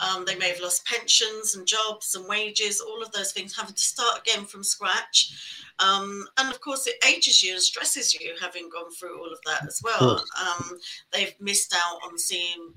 [0.00, 3.74] Um, they may have lost pensions and jobs and wages, all of those things, having
[3.74, 5.68] to start again from scratch.
[5.78, 9.38] Um, and of course, it ages you and stresses you having gone through all of
[9.46, 10.24] that as well.
[10.40, 10.78] Um,
[11.12, 12.74] they've missed out on seeing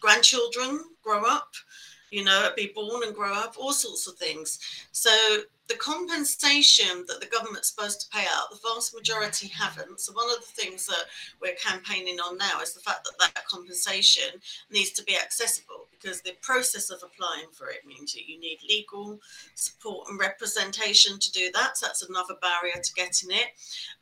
[0.00, 1.48] grandchildren grow up
[2.10, 4.58] you know, be born and grow up, all sorts of things.
[4.92, 5.10] So
[5.68, 10.00] the compensation that the government's supposed to pay out, the vast majority haven't.
[10.00, 11.06] So one of the things that
[11.40, 14.40] we're campaigning on now is the fact that that compensation
[14.70, 18.58] needs to be accessible because the process of applying for it means that you need
[18.68, 19.18] legal
[19.54, 21.76] support and representation to do that.
[21.76, 23.48] So that's another barrier to getting it.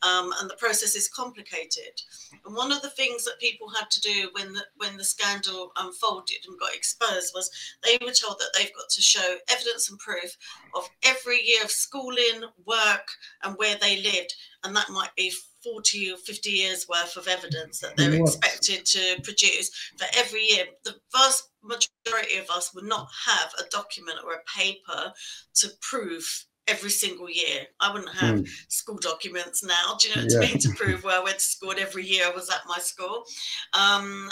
[0.03, 2.03] Um, and the process is complicated.
[2.45, 5.73] And one of the things that people had to do when the, when the scandal
[5.79, 7.51] unfolded and got exposed was
[7.83, 10.37] they were told that they've got to show evidence and proof
[10.75, 13.09] of every year of schooling, work,
[13.43, 14.35] and where they lived.
[14.63, 15.33] And that might be
[15.63, 20.65] 40 or 50 years worth of evidence that they're expected to produce for every year.
[20.85, 25.13] The vast majority of us would not have a document or a paper
[25.55, 27.67] to prove every single year.
[27.81, 28.49] I wouldn't have mm.
[28.69, 30.39] school documents now, do you know what yeah.
[30.39, 32.63] I mean, to prove where I went to school and every year I was at
[32.67, 33.25] my school.
[33.73, 34.31] Um,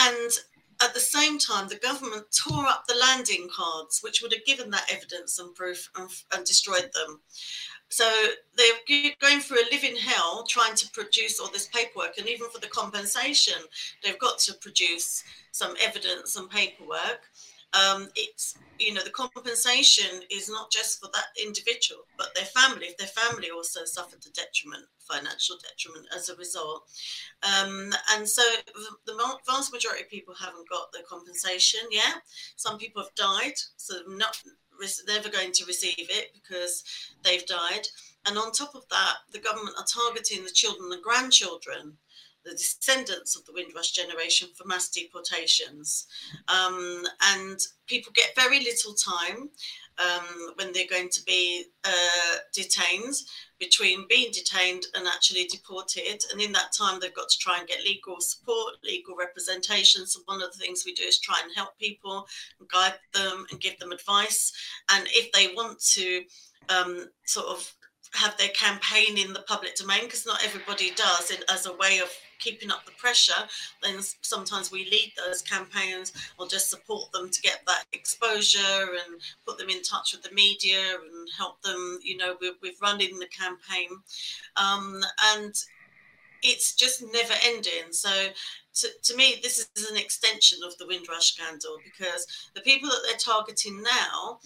[0.00, 0.30] and
[0.80, 4.70] at the same time, the government tore up the landing cards, which would have given
[4.70, 7.20] that evidence and proof and, and destroyed them.
[7.88, 8.08] So
[8.56, 12.18] they're going through a living hell trying to produce all this paperwork.
[12.18, 13.60] And even for the compensation,
[14.04, 17.22] they've got to produce some evidence and paperwork.
[17.74, 22.86] Um, it's you know the compensation is not just for that individual but their family.
[22.86, 26.84] If their family also suffered a detriment financial detriment as a result.
[27.42, 28.42] Um, and so
[29.06, 32.22] the vast majority of people haven't got the compensation yet.
[32.56, 34.40] Some people have died so not
[35.08, 36.84] never going to receive it because
[37.24, 37.86] they've died.
[38.26, 41.96] And on top of that the government are targeting the children and grandchildren
[42.44, 46.06] the descendants of the Windrush generation for mass deportations.
[46.48, 49.50] Um, and people get very little time
[49.98, 53.14] um, when they're going to be uh, detained
[53.58, 56.22] between being detained and actually deported.
[56.30, 60.06] And in that time, they've got to try and get legal support, legal representation.
[60.06, 62.26] So, one of the things we do is try and help people,
[62.70, 64.52] guide them, and give them advice.
[64.90, 66.22] And if they want to
[66.68, 67.74] um, sort of
[68.14, 71.98] have their campaign in the public domain, because not everybody does, it as a way
[71.98, 73.48] of keeping up the pressure,
[73.82, 79.20] then sometimes we lead those campaigns or just support them to get that exposure and
[79.46, 83.18] put them in touch with the media and help them, you know, with, with running
[83.18, 83.88] the campaign.
[84.56, 85.00] Um,
[85.34, 85.52] and
[86.42, 87.90] it's just never ending.
[87.90, 88.28] So
[88.78, 93.00] to, to, me, this is an extension of the Windrush scandal because the people that
[93.04, 94.38] they're targeting now,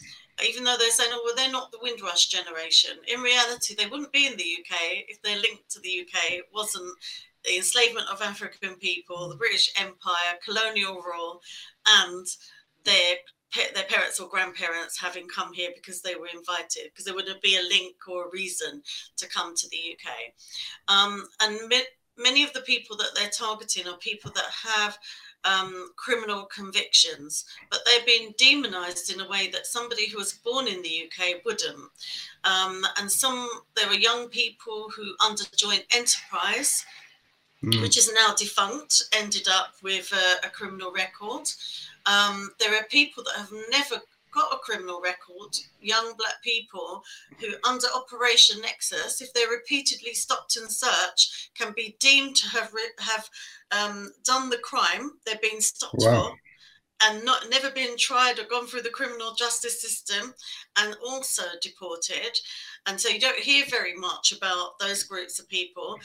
[0.44, 4.12] even though they're saying, oh, well, they're not the Windrush generation, in reality, they wouldn't
[4.12, 6.92] be in the UK if their link to the UK wasn't
[7.44, 11.40] the enslavement of African people, the British Empire, colonial rule,
[11.86, 12.26] and
[12.84, 13.16] their
[13.74, 17.56] their parents or grandparents having come here because they were invited, because there wouldn't be
[17.56, 18.82] a link or a reason
[19.18, 20.10] to come to the UK.
[20.88, 21.70] Um, and
[22.16, 24.98] many of the people that they're targeting are people that have
[25.44, 30.68] um, criminal convictions, but they've been demonized in a way that somebody who was born
[30.68, 31.90] in the UK wouldn't.
[32.44, 36.84] Um, and some, there are young people who, under joint enterprise,
[37.62, 37.80] mm.
[37.82, 41.48] which is now defunct, ended up with a, a criminal record.
[42.06, 44.02] Um, there are people that have never
[44.32, 47.02] got a criminal record, young black people
[47.38, 52.72] who, under Operation Nexus, if they're repeatedly stopped and searched, can be deemed to have
[52.72, 53.28] re- have
[53.70, 56.30] um, done the crime they're being stopped wow.
[56.30, 56.34] for,
[57.04, 60.34] and not never been tried or gone through the criminal justice system,
[60.76, 62.38] and also deported.
[62.86, 65.98] And so you don't hear very much about those groups of people.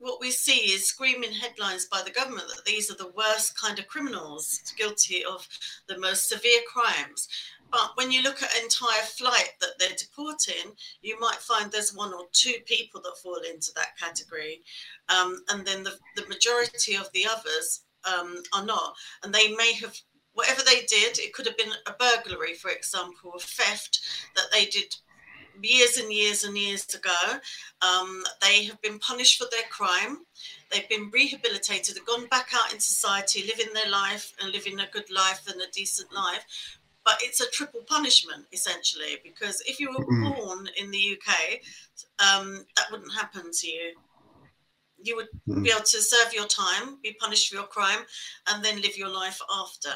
[0.00, 3.78] What we see is screaming headlines by the government that these are the worst kind
[3.78, 5.46] of criminals guilty of
[5.86, 7.28] the most severe crimes.
[7.70, 12.14] But when you look at entire flight that they're deporting, you might find there's one
[12.14, 14.62] or two people that fall into that category.
[15.08, 18.94] Um, and then the, the majority of the others um, are not.
[19.22, 19.96] And they may have
[20.36, 24.00] whatever they did, it could have been a burglary, for example, a theft
[24.36, 24.94] that they did
[25.62, 27.40] years and years and years ago.
[27.80, 30.18] Um, they have been punished for their crime.
[30.70, 34.90] They've been rehabilitated, they've gone back out in society, living their life and living a
[34.92, 36.44] good life and a decent life.
[37.06, 40.32] But it's a triple punishment essentially, because if you were mm-hmm.
[40.34, 41.60] born in the UK,
[42.18, 43.94] um, that wouldn't happen to you.
[45.00, 45.62] You would mm-hmm.
[45.62, 48.00] be able to serve your time, be punished for your crime,
[48.48, 49.94] and then live your life after.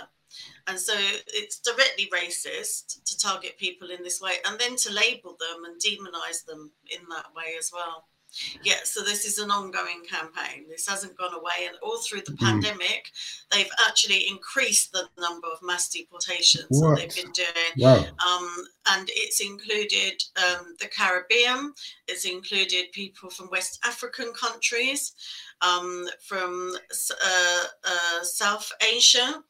[0.68, 0.94] And so
[1.26, 5.80] it's directly racist to target people in this way and then to label them and
[5.82, 8.06] demonize them in that way as well.
[8.62, 10.66] Yeah, so this is an ongoing campaign.
[10.68, 12.38] This hasn't gone away, and all through the mm.
[12.38, 13.10] pandemic,
[13.50, 16.96] they've actually increased the number of mass deportations what?
[16.96, 17.72] that they've been doing.
[17.78, 18.04] Wow.
[18.26, 21.72] Um, and it's included um, the Caribbean.
[22.08, 25.12] It's included people from West African countries,
[25.60, 26.74] um, from
[27.10, 29.42] uh, uh, South Asia,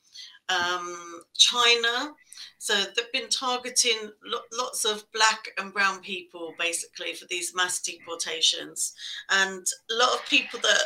[0.48, 2.14] um, China.
[2.60, 7.80] So they've been targeting lo- lots of black and brown people basically for these mass
[7.80, 8.92] deportations.
[9.30, 10.82] And a lot of people that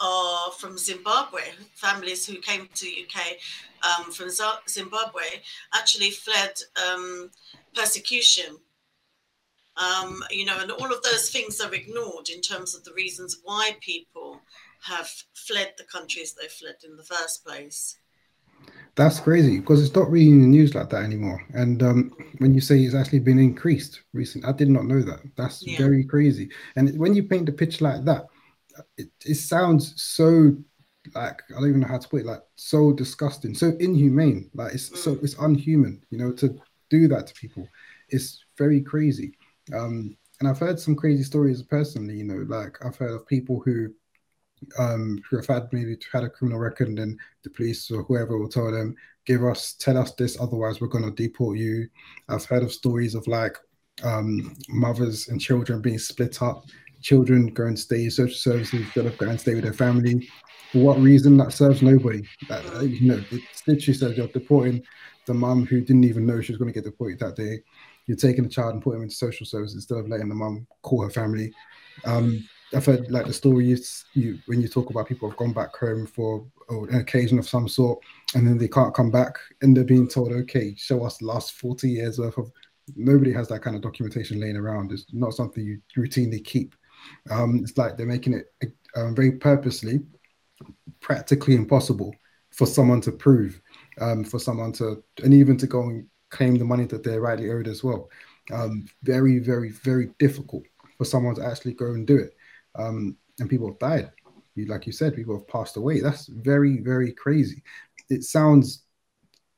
[0.00, 1.42] are from Zimbabwe,
[1.74, 3.36] families who came to the UK
[3.84, 4.30] um, from
[4.66, 5.42] Zimbabwe,
[5.74, 6.54] actually fled
[6.88, 7.30] um,
[7.74, 8.56] persecution.
[9.76, 13.40] Um, you know, and all of those things are ignored in terms of the reasons
[13.44, 14.40] why people
[14.84, 17.98] have fled the countries they fled in the first place.
[18.96, 21.44] That's crazy because it's not really in the news like that anymore.
[21.52, 25.20] And um, when you say it's actually been increased recently, I did not know that.
[25.36, 25.76] That's yeah.
[25.76, 26.50] very crazy.
[26.76, 28.26] And when you paint the picture like that,
[28.96, 30.56] it, it sounds so
[31.14, 34.50] like I don't even know how to put it, like so disgusting, so inhumane.
[34.54, 34.96] Like it's mm.
[34.96, 37.68] so it's unhuman, you know, to do that to people.
[38.08, 39.36] It's very crazy.
[39.74, 43.60] Um, and I've heard some crazy stories personally, you know, like I've heard of people
[43.64, 43.88] who
[44.78, 48.38] um, who have had maybe had a criminal record, and then the police or whoever
[48.38, 48.94] will tell them,
[49.24, 51.88] "Give us, tell us this, otherwise we're going to deport you."
[52.28, 53.56] I've heard of stories of like
[54.02, 56.64] um, mothers and children being split up,
[57.00, 60.28] children going to stay in social services instead of going to stay with their family.
[60.72, 61.36] For what reason?
[61.36, 62.22] That serves nobody.
[62.48, 64.82] That, you know, it literally says you're deporting
[65.26, 67.60] the mum who didn't even know she was going to get deported that day.
[68.06, 70.66] You're taking the child and putting him into social services instead of letting the mum
[70.82, 71.52] call her family.
[72.04, 73.78] Um, I've heard like the story you,
[74.14, 77.48] you when you talk about people have gone back home for oh, an occasion of
[77.48, 78.00] some sort,
[78.34, 81.52] and then they can't come back, and they're being told, okay, show us the last
[81.52, 82.50] forty years worth of.
[82.94, 84.92] Nobody has that kind of documentation laying around.
[84.92, 86.74] It's not something you routinely keep.
[87.30, 90.00] Um, it's like they're making it um, very purposely,
[91.00, 92.14] practically impossible
[92.50, 93.60] for someone to prove,
[94.00, 97.50] um, for someone to, and even to go and claim the money that they're rightly
[97.50, 98.08] owed as well.
[98.52, 100.62] Um, very, very, very difficult
[100.96, 102.35] for someone to actually go and do it
[102.78, 104.10] um, and people have died.
[104.54, 106.00] You, like you said, people have passed away.
[106.00, 107.62] That's very, very crazy.
[108.08, 108.84] It sounds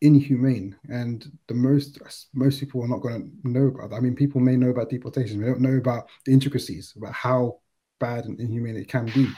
[0.00, 1.98] inhumane, and the most
[2.34, 3.96] most people are not going to know about that.
[3.96, 7.58] I mean, people may know about deportation, they don't know about the intricacies about how
[8.00, 9.28] bad and inhumane it can be.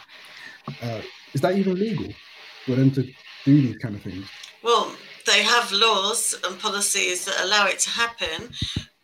[0.83, 1.01] Uh,
[1.33, 2.13] is that even legal
[2.67, 3.03] for them to
[3.45, 4.29] do these kind of things?
[4.63, 4.95] Well,
[5.27, 8.51] they have laws and policies that allow it to happen,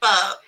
[0.00, 0.38] but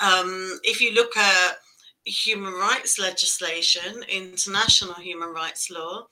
[0.00, 1.56] um, if you look at
[2.04, 6.06] human rights legislation, international human rights law,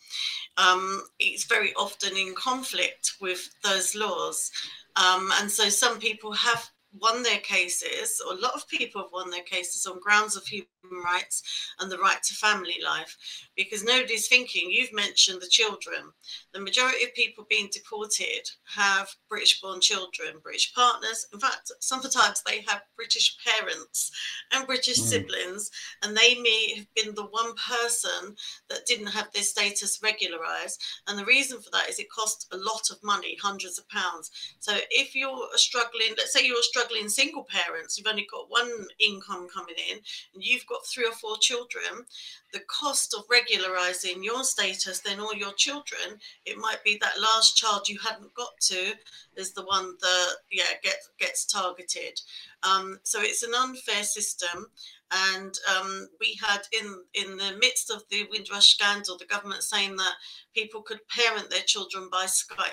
[0.56, 4.50] um, it's very often in conflict with those laws.
[4.96, 6.68] Um, and so some people have
[7.00, 10.46] won their cases, or a lot of people have won their cases on grounds of
[10.46, 11.42] human rights
[11.78, 13.16] and the right to family life,
[13.56, 14.70] because nobody's thinking.
[14.70, 16.12] You've mentioned the children.
[16.52, 21.26] The majority of people being deported have British born children, British partners.
[21.32, 24.10] In fact, sometimes they have British parents
[24.52, 25.04] and British mm.
[25.04, 25.70] siblings,
[26.02, 28.34] and they may have been the one person
[28.68, 30.82] that didn't have their status regularized.
[31.06, 34.30] And the reason for that is it costs a lot of money, hundreds of pounds.
[34.60, 39.48] So if you're struggling, let's say you're struggling single parents, you've only got one income
[39.52, 39.98] coming in,
[40.34, 42.04] and you've got three or four children,
[42.52, 47.56] the cost of regularizing your status, then all your children, it might be that last
[47.56, 48.94] child you hadn't got to
[49.36, 52.20] is the one that yeah gets gets targeted.
[52.62, 54.66] Um, so it's an unfair system,
[55.10, 59.96] and um, we had in in the midst of the Windrush scandal, the government saying
[59.96, 60.14] that
[60.54, 62.72] people could parent their children by Skype.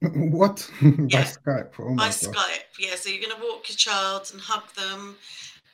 [0.30, 0.70] What?
[0.80, 1.70] by Skype?
[1.78, 2.12] Oh by God.
[2.12, 2.94] Skype, yeah.
[2.94, 5.16] So you're going to walk your child and hug them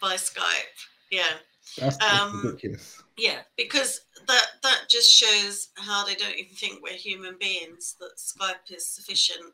[0.01, 0.79] by Skype.
[1.11, 1.33] Yeah.
[1.79, 3.03] That's um, ridiculous.
[3.17, 7.97] Yeah, because that that just shows how they don't even think we're human beings.
[8.01, 9.53] That Skype is sufficient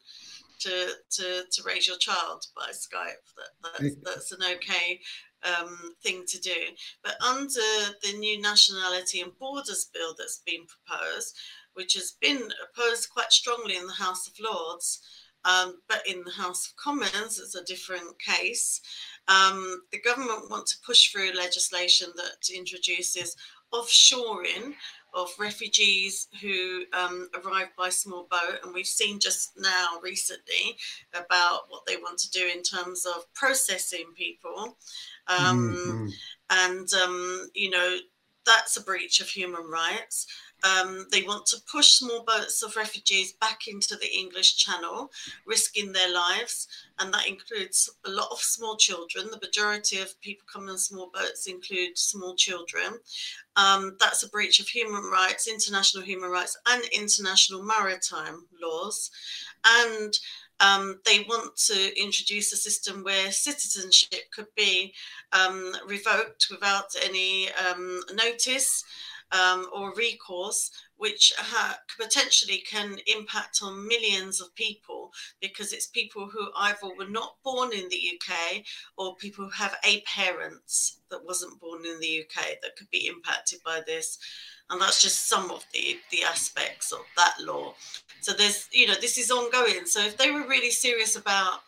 [0.60, 3.22] to to to raise your child by Skype.
[3.36, 5.00] That that's, that's an okay
[5.42, 6.56] um, thing to do.
[7.02, 7.60] But under
[8.02, 11.36] the new nationality and borders bill that's been proposed,
[11.74, 15.00] which has been opposed quite strongly in the House of Lords,
[15.44, 18.80] um, but in the House of Commons, it's a different case.
[19.30, 23.36] Um, the government want to push through legislation that introduces
[23.72, 24.74] offshoring
[25.14, 28.58] of refugees who um, arrive by small boat.
[28.64, 30.76] And we've seen just now recently
[31.14, 34.76] about what they want to do in terms of processing people.
[35.26, 36.08] Um, mm-hmm.
[36.50, 37.96] And, um, you know,
[38.44, 40.26] that's a breach of human rights.
[40.64, 45.10] Um, they want to push small boats of refugees back into the English Channel,
[45.46, 46.68] risking their lives.
[46.98, 49.28] And that includes a lot of small children.
[49.30, 52.98] The majority of people coming in small boats include small children.
[53.56, 59.10] Um, that's a breach of human rights, international human rights, and international maritime laws.
[59.64, 60.18] And
[60.60, 64.94] um, they want to introduce a system where citizenship could be
[65.32, 68.84] um, revoked without any um, notice
[69.32, 76.26] um, or recourse, which ha- potentially can impact on millions of people because it's people
[76.26, 78.62] who either were not born in the UK
[78.96, 83.06] or people who have a parents that wasn't born in the UK that could be
[83.06, 84.18] impacted by this.
[84.68, 87.74] And that's just some of the, the aspects of that law.
[88.20, 89.86] So there's, you know, this is ongoing.
[89.86, 91.60] So if they were really serious about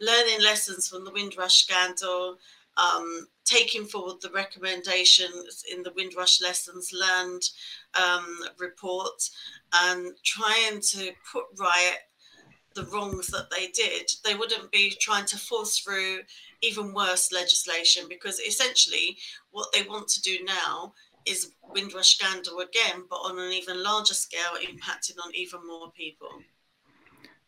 [0.00, 2.36] learning lessons from the Windrush scandal,
[2.76, 7.42] um, taking forward the recommendations in the Windrush Lessons Learned
[8.02, 9.28] um, report
[9.74, 11.98] and trying to put right
[12.74, 16.20] the wrongs that they did, they wouldn't be trying to force through
[16.62, 19.18] even worse legislation because essentially
[19.50, 20.94] what they want to do now
[21.26, 26.28] is Windrush scandal again, but on an even larger scale, impacting on even more people.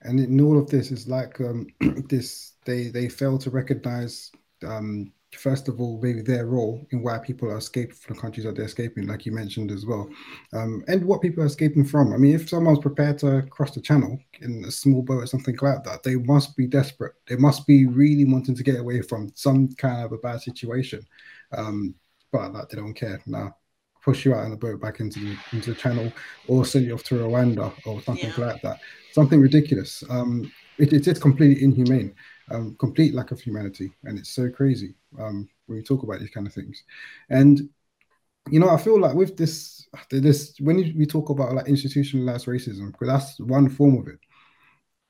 [0.03, 1.67] And in all of this, is like um,
[2.09, 4.31] this: they they fail to recognize
[4.65, 8.45] um, first of all, maybe their role in why people are escaping from the countries
[8.45, 10.09] that they're escaping, like you mentioned as well,
[10.53, 12.13] um, and what people are escaping from.
[12.13, 15.57] I mean, if someone's prepared to cross the channel in a small boat or something
[15.61, 17.15] like that, they must be desperate.
[17.27, 21.07] They must be really wanting to get away from some kind of a bad situation.
[21.53, 21.95] Um,
[22.33, 23.23] but that they don't care.
[23.27, 23.57] Now,
[24.03, 26.13] push you out on the boat back into the into the channel,
[26.49, 28.47] or send you off to Rwanda or something yeah.
[28.47, 28.81] like that.
[29.13, 30.03] Something ridiculous.
[30.11, 32.15] Um, it, it is completely inhumane
[32.51, 36.31] um, complete lack of humanity, and it's so crazy um, when we talk about these
[36.31, 36.83] kind of things.
[37.31, 37.69] And
[38.51, 42.93] you know, I feel like with this, this when we talk about like institutionalized racism,
[42.93, 44.19] because that's one form of it.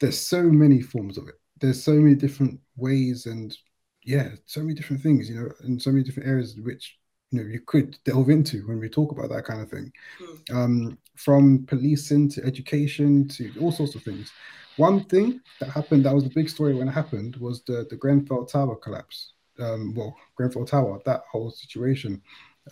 [0.01, 1.35] There's so many forms of it.
[1.61, 3.57] There's so many different ways, and
[4.05, 5.29] yeah, so many different things.
[5.29, 6.97] You know, and so many different areas which
[7.31, 10.55] you know you could delve into when we talk about that kind of thing, mm.
[10.55, 14.33] um, from policing to education to all sorts of things.
[14.77, 17.97] One thing that happened that was the big story when it happened was the the
[17.97, 19.33] Grenfell Tower collapse.
[19.59, 22.21] Um, well, Grenfell Tower, that whole situation,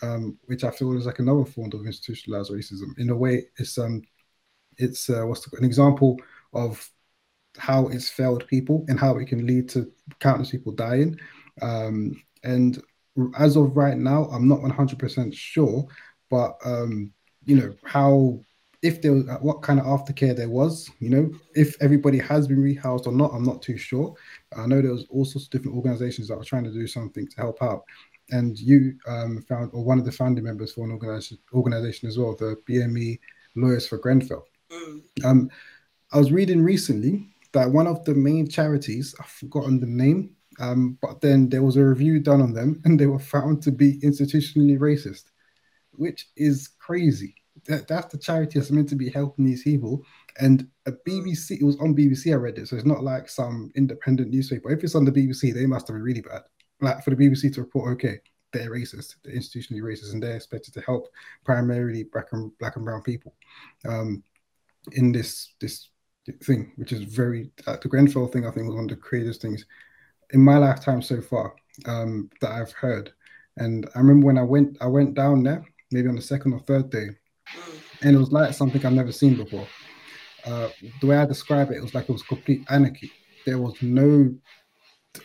[0.02, 2.98] um, which I feel is like another form of institutionalized racism.
[2.98, 4.02] In a way, it's um,
[4.78, 6.18] it's uh, what's the, an example
[6.52, 6.88] of
[7.58, 9.90] how it's failed people and how it can lead to
[10.20, 11.18] countless people dying.
[11.60, 12.82] Um, and
[13.38, 15.86] as of right now, I'm not 100% sure,
[16.30, 17.12] but um,
[17.44, 18.40] you know how
[18.82, 22.58] if there was what kind of aftercare there was, you know, if everybody has been
[22.62, 24.14] rehoused or not, I'm not too sure.
[24.56, 27.28] I know there was all sorts of different organizations that were trying to do something
[27.28, 27.84] to help out.
[28.30, 32.18] And you um, found, or one of the founding members for an organization, organization as
[32.18, 33.20] well, the BME
[33.54, 34.46] Lawyers for Grenfell.
[34.70, 35.02] Mm.
[35.24, 35.50] Um,
[36.12, 40.98] I was reading recently that one of the main charities, I've forgotten the name, um,
[41.00, 44.00] but then there was a review done on them and they were found to be
[44.00, 45.24] institutionally racist,
[45.92, 50.02] which is crazy that, that's the charity that's meant to be helping these people.
[50.40, 52.68] And a BBC, it was on BBC, I read it.
[52.68, 54.70] So it's not like some independent newspaper.
[54.70, 56.42] If it's on the BBC, they must have been really bad.
[56.80, 58.18] Like for the BBC to report, okay,
[58.52, 61.08] they're racist, they're institutionally racist, and they're expected to help
[61.44, 63.34] primarily black and black and brown people
[63.88, 64.22] um,
[64.92, 65.88] in this this
[66.42, 68.46] thing, which is very uh, the Grenfell thing.
[68.46, 69.64] I think was one of the craziest things
[70.32, 71.54] in my lifetime so far
[71.86, 73.12] um, that I've heard.
[73.58, 76.60] And I remember when I went I went down there, maybe on the second or
[76.60, 77.08] third day,
[78.02, 79.66] and it was like something I've never seen before.
[80.44, 80.68] Uh,
[81.00, 83.12] the way I describe it, it was like it was complete anarchy.
[83.46, 84.34] There was no,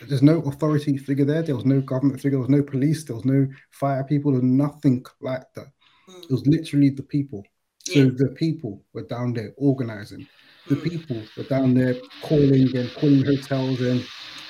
[0.07, 1.41] there's no authority figure there.
[1.41, 2.32] There was no government figure.
[2.32, 3.03] There was no police.
[3.03, 4.32] There was no fire people.
[4.32, 5.67] There was nothing like that.
[6.07, 7.43] It was literally the people.
[7.84, 8.09] So yeah.
[8.15, 10.28] the people were down there organizing.
[10.67, 10.89] The mm.
[10.89, 14.05] people were down there calling and calling hotels and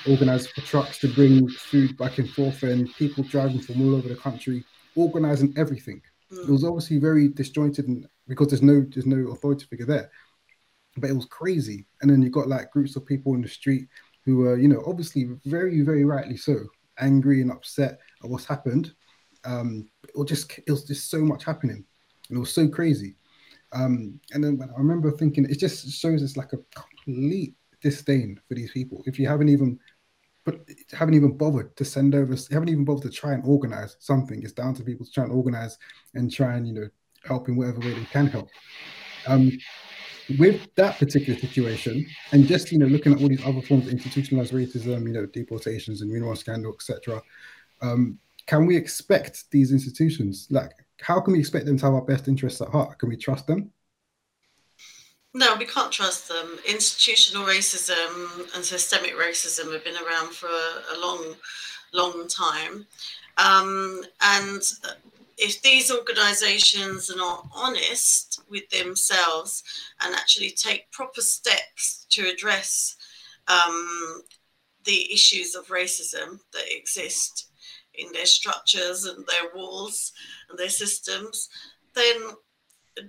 [0.08, 4.10] organizing for trucks to bring food back and forth, and people driving from all over
[4.10, 4.64] the country,
[4.96, 6.02] organizing everything.
[6.32, 6.50] Mm.
[6.50, 10.12] It was obviously very disjointed and because there's no there's no authority figure there.
[10.98, 11.86] But it was crazy.
[12.02, 13.88] And then you got like groups of people in the street
[14.26, 16.56] who were, you know, obviously very, very rightly so,
[17.00, 18.94] angry and upset at what's happened.
[19.46, 21.86] Um, it was just it was just so much happening.
[22.30, 23.16] And it was so crazy.
[23.72, 28.56] Um, and then I remember thinking, it just shows us like a complete disdain for
[28.56, 29.04] these people.
[29.06, 29.80] If you haven't even
[30.48, 30.62] but
[30.94, 34.42] haven't even bothered to send over, haven't even bothered to try and organize something.
[34.42, 35.78] It's down to people to try and organize
[36.14, 36.88] and try and, you know,
[37.26, 38.48] help in whatever way they can help.
[39.28, 39.52] Um,
[40.40, 43.92] with that particular situation, and just you know, looking at all these other forms of
[43.92, 47.22] institutionalized racism, you know, deportations and Windrush scandal, etc.
[47.82, 50.72] Um, can we expect these institutions, like
[51.02, 52.98] how can we expect them to have our best interests at heart?
[53.00, 53.70] Can we trust them?
[55.34, 56.58] No, we can't trust them.
[56.68, 61.36] Institutional racism and systemic racism have been around for a, long,
[61.94, 62.88] long time.
[63.38, 64.62] Um, and
[65.38, 69.64] if these organizations are not honest with themselves
[70.02, 72.96] and actually take proper steps to address
[73.48, 74.24] um,
[74.86, 77.50] the issues of racism that exist
[77.94, 80.14] in their structures and their walls
[80.50, 81.50] and their systems,
[81.94, 82.16] then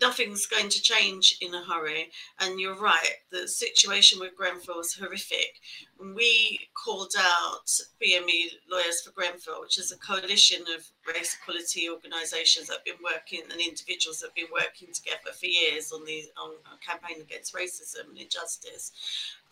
[0.00, 2.10] nothing's going to change in a hurry.
[2.40, 5.60] And you're right, the situation with Grenfell was horrific.
[5.98, 7.68] We called out
[8.02, 13.02] BME Lawyers for Grenfell, which is a coalition of race equality organisations that have been
[13.02, 17.20] working and individuals that have been working together for years on the on a campaign
[17.20, 18.92] against racism and injustice.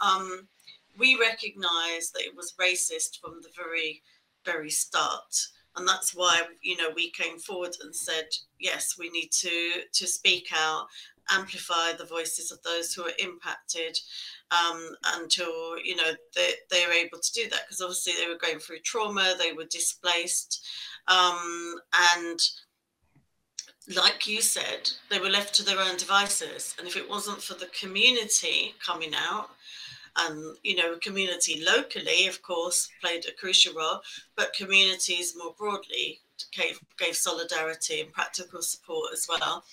[0.00, 0.48] Um,
[0.98, 4.02] we recognised that it was racist from the very,
[4.44, 8.26] very start and that's why you know we came forward and said
[8.58, 10.86] yes we need to to speak out
[11.30, 13.98] amplify the voices of those who are impacted
[14.50, 17.62] um, until you know they, they were able to do that.
[17.66, 20.64] Because obviously they were going through trauma they were displaced
[21.08, 21.74] um,
[22.18, 22.40] and
[23.96, 26.74] like you said they were left to their own devices.
[26.78, 29.50] And if it wasn't for the community coming out
[30.18, 34.00] and you know community locally of course played a crucial role
[34.36, 36.20] but communities more broadly
[36.52, 39.64] gave, gave solidarity and practical support as well.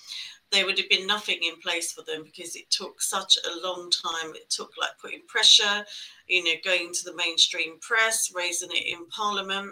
[0.51, 3.89] There would have been nothing in place for them because it took such a long
[3.91, 4.35] time.
[4.35, 5.83] It took like putting pressure
[6.27, 9.71] you know going to the mainstream press raising it in parliament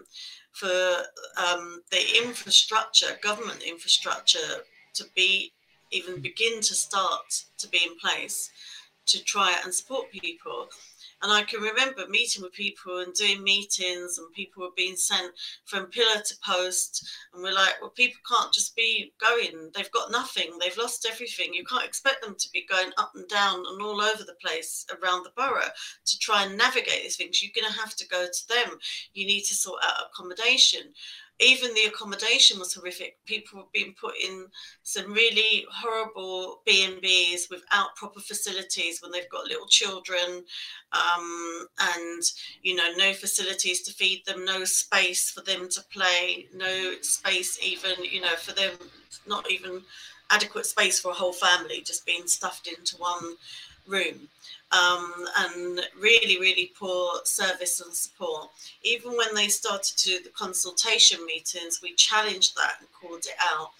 [0.52, 0.98] for
[1.38, 4.64] um, the infrastructure government infrastructure
[4.94, 5.52] to be
[5.92, 8.50] even begin to start to be in place
[9.08, 10.68] to try and support people.
[11.24, 15.34] And I can remember meeting with people and doing meetings, and people were being sent
[15.66, 17.08] from pillar to post.
[17.32, 19.70] And we're like, well, people can't just be going.
[19.76, 20.58] They've got nothing.
[20.60, 21.54] They've lost everything.
[21.54, 24.86] You can't expect them to be going up and down and all over the place
[24.90, 25.70] around the borough
[26.06, 27.42] to try and navigate these things.
[27.42, 28.80] You're going to have to go to them.
[29.14, 30.94] You need to sort out accommodation
[31.42, 33.18] even the accommodation was horrific.
[33.26, 34.46] People were being put in
[34.84, 40.44] some really horrible B and B's without proper facilities when they've got little children,
[40.94, 42.24] um, and
[42.62, 47.60] you know no facilities to feed them, no space for them to play, no space
[47.64, 48.74] even you know for them,
[49.28, 49.82] not even
[50.30, 53.36] adequate space for a whole family, just being stuffed into one
[53.88, 54.30] room
[54.72, 58.50] um, and really, really poor service and support.
[58.84, 63.36] Even when they started to do the consultation meetings, we challenged that and called it
[63.40, 63.72] out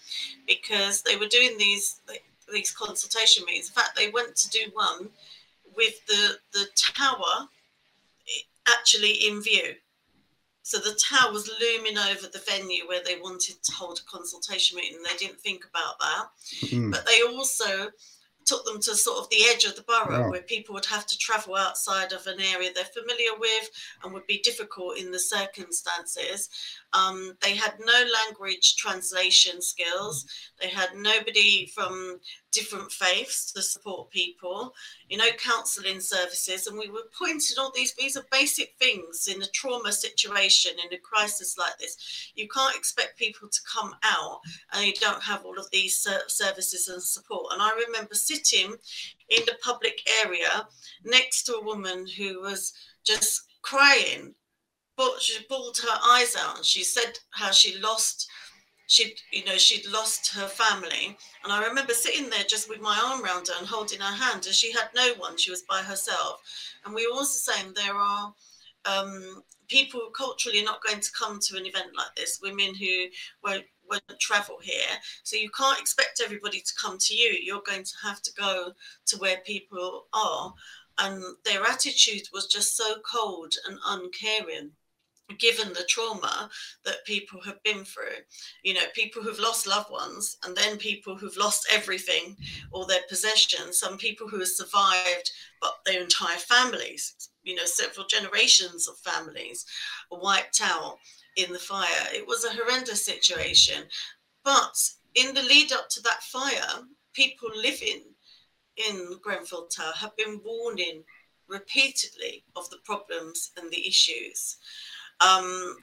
[0.46, 2.00] because they were doing these
[2.52, 3.68] these consultation meetings.
[3.68, 5.08] In fact, they went to do one
[5.76, 7.48] with the the tower
[8.68, 9.74] actually in view.
[10.64, 14.76] So the tower was looming over the venue where they wanted to hold a consultation
[14.76, 15.02] meeting.
[15.02, 16.92] They didn't think about that, mm.
[16.92, 17.90] but they also
[18.44, 20.30] took them to sort of the edge of the borough wow.
[20.30, 23.70] where people would have to travel outside of an area they're familiar with
[24.02, 26.48] and would be difficult in the circumstances.
[26.92, 30.26] Um, they had no language translation skills.
[30.60, 32.20] They had nobody from
[32.52, 34.74] different faiths to support people,
[35.08, 36.66] you know, counselling services.
[36.66, 40.94] And we were pointing all these, these are basic things in a trauma situation, in
[40.94, 42.30] a crisis like this.
[42.34, 44.40] You can't expect people to come out
[44.72, 47.52] and you don't have all of these services and support.
[47.52, 48.74] And I remember sitting
[49.30, 50.66] in the public area
[51.04, 52.72] next to a woman who was
[53.04, 54.34] just crying
[54.94, 58.28] but she bawled her eyes out and she said how she lost
[58.86, 61.16] she'd you know she'd lost her family.
[61.44, 64.46] And i remember sitting there just with my arm around her and holding her hand
[64.46, 65.36] and she had no one.
[65.36, 66.40] She was by herself.
[66.84, 68.34] And we were also saying there are
[68.84, 73.06] um, people culturally not going to come to an event like this women who
[73.44, 74.98] won't won't travel here.
[75.22, 77.36] So you can't expect everybody to come to you.
[77.42, 78.72] You're going to have to go
[79.06, 80.54] to where people are.
[80.98, 84.72] And their attitude was just so cold and uncaring
[85.38, 86.50] given the trauma
[86.84, 88.20] that people have been through.
[88.62, 92.36] You know people who've lost loved ones and then people who've lost everything
[92.70, 93.78] all their possessions.
[93.78, 99.64] Some people who have survived but their entire families you know several generations of families
[100.10, 100.98] wiped out
[101.36, 102.08] in the fire.
[102.12, 103.84] It was a horrendous situation.
[104.44, 104.76] But
[105.14, 108.02] in the lead up to that fire people living
[108.88, 111.04] in grenfell tower have been warning
[111.48, 114.56] repeatedly of the problems and the issues
[115.26, 115.76] um,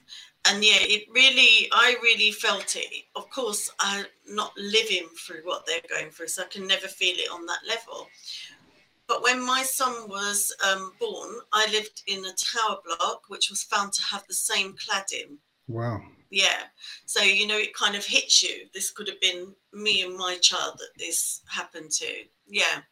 [0.48, 3.04] and yeah, it really, I really felt it.
[3.14, 7.16] Of course, I'm not living through what they're going through, so I can never feel
[7.16, 8.08] it on that level.
[9.06, 13.64] But when my son was um, born, I lived in a tower block which was
[13.64, 15.38] found to have the same cladding
[15.70, 16.02] Wow.
[16.30, 16.64] Yeah.
[17.06, 18.66] So, you know, it kind of hits you.
[18.74, 22.12] This could have been me and my child that this happened to.
[22.48, 22.82] Yeah.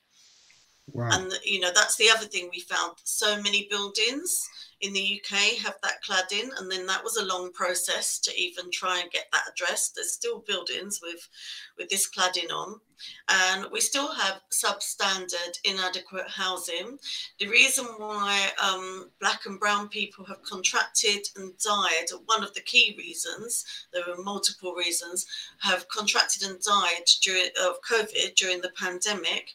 [0.92, 1.09] Wow.
[1.12, 2.94] And, you know, that's the other thing we found.
[3.03, 4.49] So many buildings
[4.81, 8.70] in the UK have that cladding, and then that was a long process to even
[8.70, 9.95] try and get that addressed.
[9.95, 11.29] There's still buildings with
[11.76, 12.81] with this cladding on,
[13.29, 16.99] and we still have substandard, inadequate housing.
[17.41, 22.61] The reason why um, black and brown people have contracted and died, one of the
[22.61, 25.26] key reasons, there were multiple reasons,
[25.61, 29.55] have contracted and died during of COVID during the pandemic.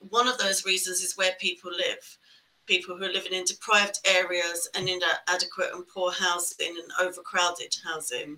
[0.00, 2.18] One of those reasons is where people live
[2.68, 7.74] people who are living in deprived areas and in inadequate and poor housing and overcrowded
[7.84, 8.36] housing.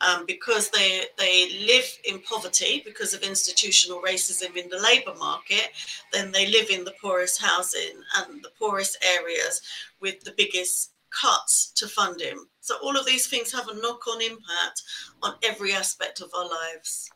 [0.00, 5.70] Um, because they they live in poverty because of institutional racism in the labour market
[6.12, 9.62] then they live in the poorest housing and the poorest areas
[10.00, 12.44] with the biggest cuts to funding.
[12.60, 14.82] So all of these things have a knock-on impact
[15.22, 17.08] on every aspect of our lives.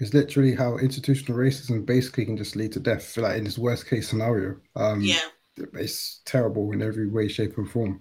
[0.00, 3.88] It's literally how institutional racism basically can just lead to death like in this worst
[3.88, 4.56] case scenario.
[4.74, 5.20] Um, yeah
[5.56, 8.00] it's terrible in every way, shape, and form.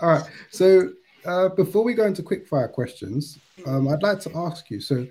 [0.00, 0.24] All right.
[0.50, 0.90] So
[1.24, 4.80] uh, before we go into quickfire questions, um, I'd like to ask you.
[4.80, 5.06] So,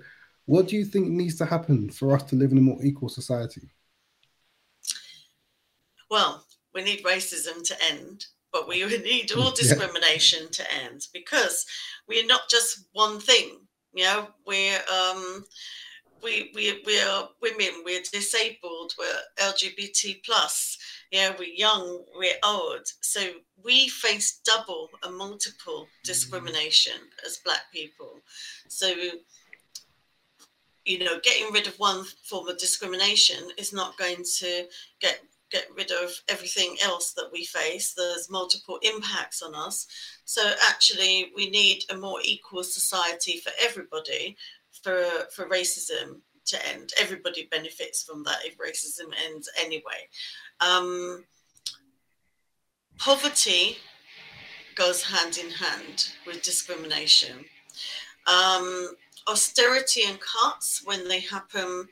[0.46, 3.08] what do you think needs to happen for us to live in a more equal
[3.08, 3.70] society?
[6.10, 6.44] Well,
[6.74, 10.48] we need racism to end, but we need all discrimination yeah.
[10.50, 11.66] to end because
[12.06, 13.60] we're not just one thing.
[13.94, 15.44] You know, we're um,
[16.24, 17.82] we we we are women.
[17.84, 18.94] We're disabled.
[18.98, 20.78] We're LGBT plus
[21.14, 22.88] yeah, we're young, we're old.
[23.00, 23.20] So
[23.62, 27.26] we face double and multiple discrimination mm.
[27.26, 28.18] as Black people.
[28.66, 28.92] So,
[30.84, 34.64] you know, getting rid of one form of discrimination is not going to
[35.00, 35.20] get
[35.52, 37.94] get rid of everything else that we face.
[37.94, 39.86] There's multiple impacts on us.
[40.24, 44.36] So actually, we need a more equal society for everybody,
[44.84, 45.02] for
[45.34, 46.92] for racism to end.
[46.98, 50.08] Everybody benefits from that if racism ends anyway.
[50.60, 51.24] Um,
[52.98, 53.78] poverty
[54.76, 57.44] goes hand in hand with discrimination.
[58.26, 58.90] Um,
[59.26, 61.88] austerity and cuts, when they happen,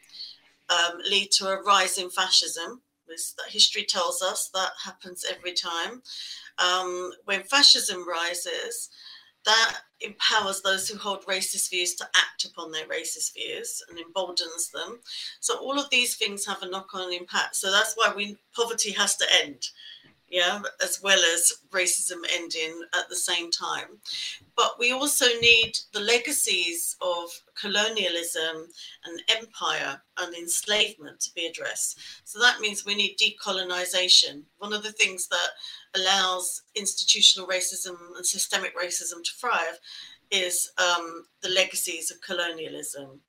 [0.69, 2.83] um, lead to a rise in fascism.
[3.09, 6.03] That history tells us that happens every time.
[6.59, 8.89] Um, when fascism rises,
[9.45, 14.71] that empowers those who hold racist views to act upon their racist views and emboldens
[14.71, 15.01] them.
[15.41, 17.57] So all of these things have a knock-on impact.
[17.57, 19.69] So that's why we poverty has to end
[20.33, 23.99] yeah, as well as racism ending at the same time.
[24.57, 28.69] But we also need the legacies of colonialism
[29.05, 31.99] and empire and enslavement to be addressed.
[32.25, 34.45] So that means we need decolonization.
[34.57, 35.49] One of the things that
[35.95, 39.79] allows institutional racism and systemic racism to thrive
[40.31, 43.21] is um, the legacies of colonialism.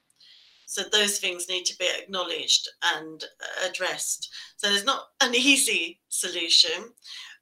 [0.66, 3.24] So those things need to be acknowledged and
[3.68, 4.34] addressed.
[4.58, 6.94] So there's not an easy solution,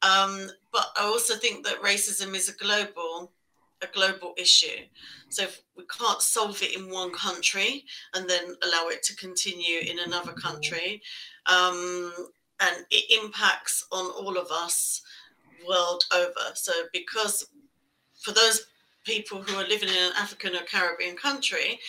[0.01, 3.31] um, but I also think that racism is a global
[3.83, 4.85] a global issue.
[5.29, 9.79] So if we can't solve it in one country and then allow it to continue
[9.79, 11.01] in another country,
[11.47, 12.13] um,
[12.61, 15.01] and it impacts on all of us
[15.67, 16.53] world over.
[16.53, 17.47] So because
[18.19, 18.67] for those
[19.03, 21.79] people who are living in an African or Caribbean country,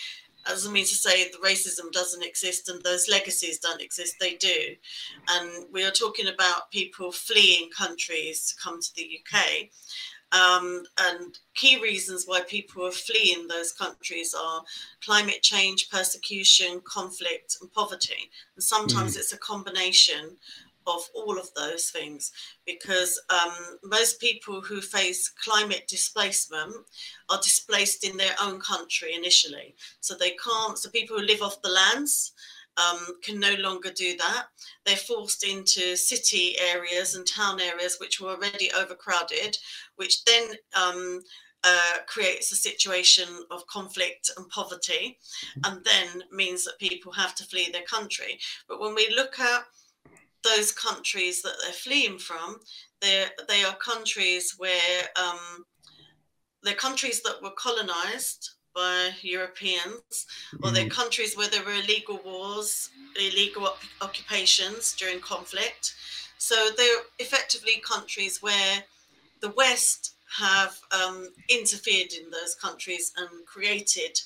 [0.45, 4.15] doesn't mean to say the racism doesn't exist and those legacies don't exist.
[4.19, 4.75] They do.
[5.29, 9.69] And we are talking about people fleeing countries to come to the UK.
[10.33, 14.63] Um, and key reasons why people are fleeing those countries are
[15.05, 18.31] climate change, persecution, conflict, and poverty.
[18.55, 19.19] And sometimes mm.
[19.19, 20.37] it's a combination
[20.87, 22.31] of all of those things
[22.65, 26.73] because um, most people who face climate displacement
[27.29, 29.75] are displaced in their own country initially.
[29.99, 32.33] So they can't, so people who live off the lands
[32.77, 34.45] um, can no longer do that.
[34.85, 39.57] They're forced into city areas and town areas which were already overcrowded,
[39.95, 41.21] which then um,
[41.63, 45.17] uh, creates a situation of conflict and poverty,
[45.63, 48.39] and then means that people have to flee their country.
[48.67, 49.63] But when we look at
[50.43, 52.59] those countries that they're fleeing from,
[53.01, 55.65] they they are countries where um,
[56.63, 60.25] they're countries that were colonized by Europeans,
[60.63, 61.01] or they're mm-hmm.
[61.01, 65.93] countries where there were illegal wars, illegal op- occupations during conflict.
[66.37, 68.83] So they're effectively countries where
[69.41, 74.19] the West have um, interfered in those countries and created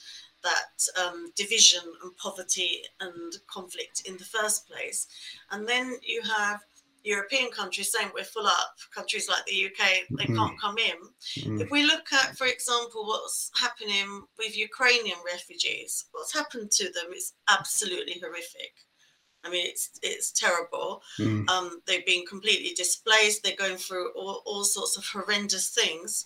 [0.43, 5.07] that um, division and poverty and conflict in the first place.
[5.51, 6.61] And then you have
[7.03, 8.75] European countries saying we're full up.
[8.93, 10.35] Countries like the UK, they mm-hmm.
[10.35, 10.97] can't come in.
[11.41, 11.61] Mm-hmm.
[11.61, 17.13] If we look at, for example, what's happening with Ukrainian refugees, what's happened to them
[17.15, 18.73] is absolutely horrific.
[19.43, 21.01] I mean, it's it's terrible.
[21.19, 21.49] Mm.
[21.49, 23.43] Um, they've been completely displaced.
[23.43, 26.25] They're going through all, all sorts of horrendous things.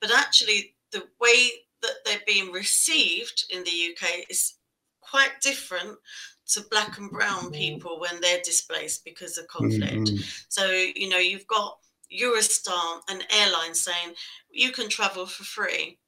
[0.00, 1.50] But actually, the way
[1.84, 4.54] that they're being received in the UK is
[5.00, 5.98] quite different
[6.46, 10.08] to black and brown people when they're displaced because of conflict.
[10.08, 10.22] Mm-hmm.
[10.48, 11.78] So, you know, you've got
[12.12, 14.14] Eurostar an airline, saying
[14.50, 15.98] you can travel for free.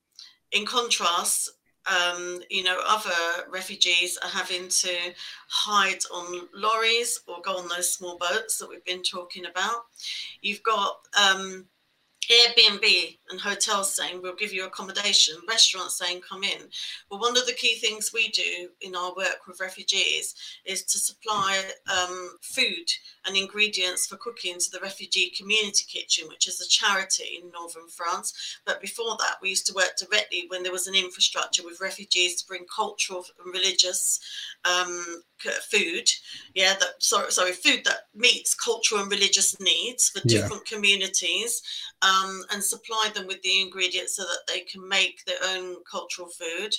[0.52, 1.50] In contrast,
[1.86, 4.94] um, you know, other refugees are having to
[5.48, 9.84] hide on lorries or go on those small boats that we've been talking about.
[10.40, 11.66] You've got um,
[12.30, 16.62] Airbnb and hotels saying we'll give you accommodation, restaurants saying come in.
[17.10, 20.34] Well, one of the key things we do in our work with refugees
[20.64, 22.90] is to supply um, food
[23.26, 27.88] and ingredients for cooking to the Refugee Community Kitchen, which is a charity in northern
[27.88, 28.58] France.
[28.64, 32.40] But before that, we used to work directly when there was an infrastructure with refugees
[32.40, 34.20] to bring cultural and religious
[34.64, 35.22] um,
[35.70, 36.08] food.
[36.54, 40.76] Yeah, that sorry, sorry, food that meets cultural and religious needs for different yeah.
[40.76, 41.62] communities,
[42.02, 42.15] um,
[42.50, 46.72] and supply them with the ingredients so that they can make their own cultural food.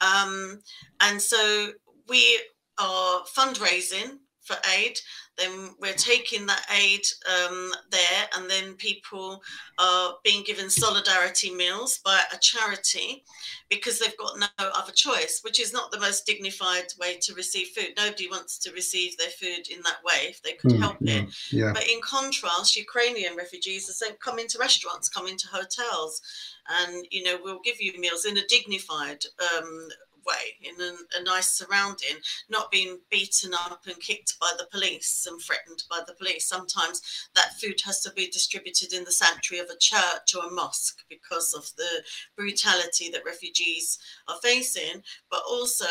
[0.00, 0.60] Um,
[1.00, 1.72] and so
[2.08, 2.40] we
[2.78, 4.98] are fundraising for aid
[5.36, 9.42] then we're taking that aid um, there, and then people
[9.78, 13.24] are being given solidarity meals by a charity
[13.68, 17.68] because they've got no other choice, which is not the most dignified way to receive
[17.68, 17.92] food.
[17.96, 21.14] Nobody wants to receive their food in that way if they could mm, help yeah,
[21.14, 21.28] it.
[21.52, 21.72] Yeah.
[21.74, 26.22] But in contrast, Ukrainian refugees are saying, come into restaurants, come into hotels,
[26.68, 29.24] and you know we'll give you meals in a dignified
[29.58, 29.88] um,
[30.26, 32.16] way, in a, a nice surrounding,
[32.48, 36.48] not being beaten up and kicked by the police and threatened by the police.
[36.48, 37.00] Sometimes
[37.34, 41.02] that food has to be distributed in the sanctuary of a church or a mosque
[41.08, 42.02] because of the
[42.36, 43.98] brutality that refugees
[44.28, 45.86] are facing, but also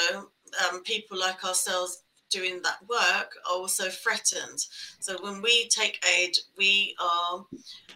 [0.70, 2.04] um, people like ourselves
[2.36, 4.60] doing that work are also threatened.
[5.00, 7.46] So when we take aid, we are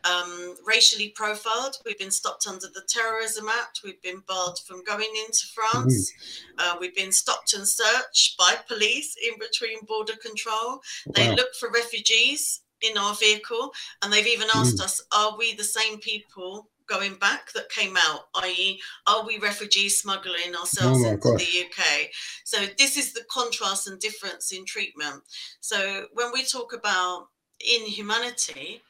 [0.10, 1.76] um, racially profiled.
[1.86, 3.82] We've been stopped under the Terrorism Act.
[3.84, 6.14] We've been barred from going into France.
[6.58, 6.64] Mm.
[6.64, 10.80] Uh, we've been stopped and searched by police in between border control.
[11.16, 11.36] They wow.
[11.36, 14.86] look for refugees in our vehicle and they've even asked mm.
[14.86, 20.00] us, are we the same people going back that came out, i.e., are we refugees
[20.00, 21.40] smuggling ourselves oh into gosh.
[21.40, 22.10] the UK?
[22.44, 25.22] So this is the contrast and difference in treatment.
[25.62, 27.28] So when we talk about
[27.60, 28.82] inhumanity,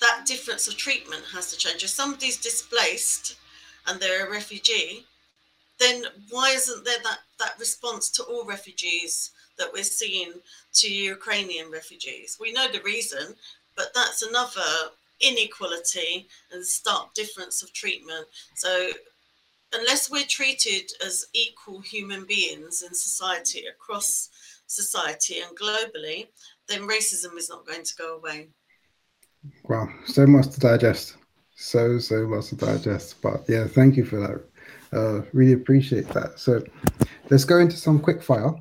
[0.00, 1.82] that difference of treatment has to change.
[1.82, 3.36] If somebody's displaced
[3.86, 5.04] and they're a refugee,
[5.78, 10.32] then why isn't there that, that response to all refugees that we're seeing
[10.74, 12.38] to Ukrainian refugees?
[12.40, 13.34] We know the reason,
[13.76, 14.90] but that's another
[15.20, 18.26] inequality and stark difference of treatment.
[18.54, 18.90] So,
[19.72, 24.30] unless we're treated as equal human beings in society, across
[24.66, 26.28] society and globally,
[26.68, 28.48] then racism is not going to go away.
[29.68, 31.16] Wow, so much to digest.
[31.54, 33.20] So, so much to digest.
[33.22, 34.44] But yeah, thank you for that.
[34.92, 36.38] Uh, really appreciate that.
[36.38, 36.62] So,
[37.30, 38.52] let's go into some quick fire.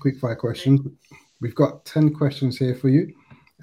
[0.00, 0.80] Quick fire questions.
[1.40, 3.12] We've got 10 questions here for you.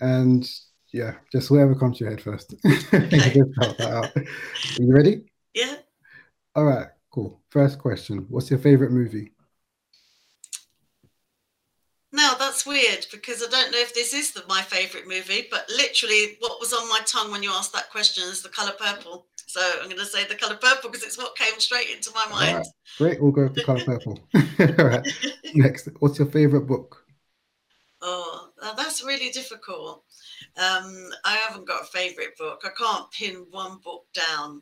[0.01, 0.49] And
[0.91, 2.55] yeah, just whatever comes to your head first.
[2.93, 3.41] Okay.
[3.81, 5.21] Are you ready?
[5.53, 5.75] Yeah.
[6.55, 7.41] All right, cool.
[7.49, 9.33] First question What's your favorite movie?
[12.11, 15.69] Now that's weird because I don't know if this is the, my favorite movie, but
[15.69, 19.27] literally what was on my tongue when you asked that question is the color purple.
[19.45, 22.27] So I'm going to say the color purple because it's what came straight into my
[22.29, 22.57] mind.
[22.57, 22.67] Right.
[22.97, 24.19] Great, we'll go with the color purple.
[24.79, 25.07] All right.
[25.55, 27.03] Next, what's your favorite book?
[28.01, 30.03] Oh, that's really difficult.
[30.59, 32.61] Um, I haven't got a favourite book.
[32.65, 34.61] I can't pin one book down.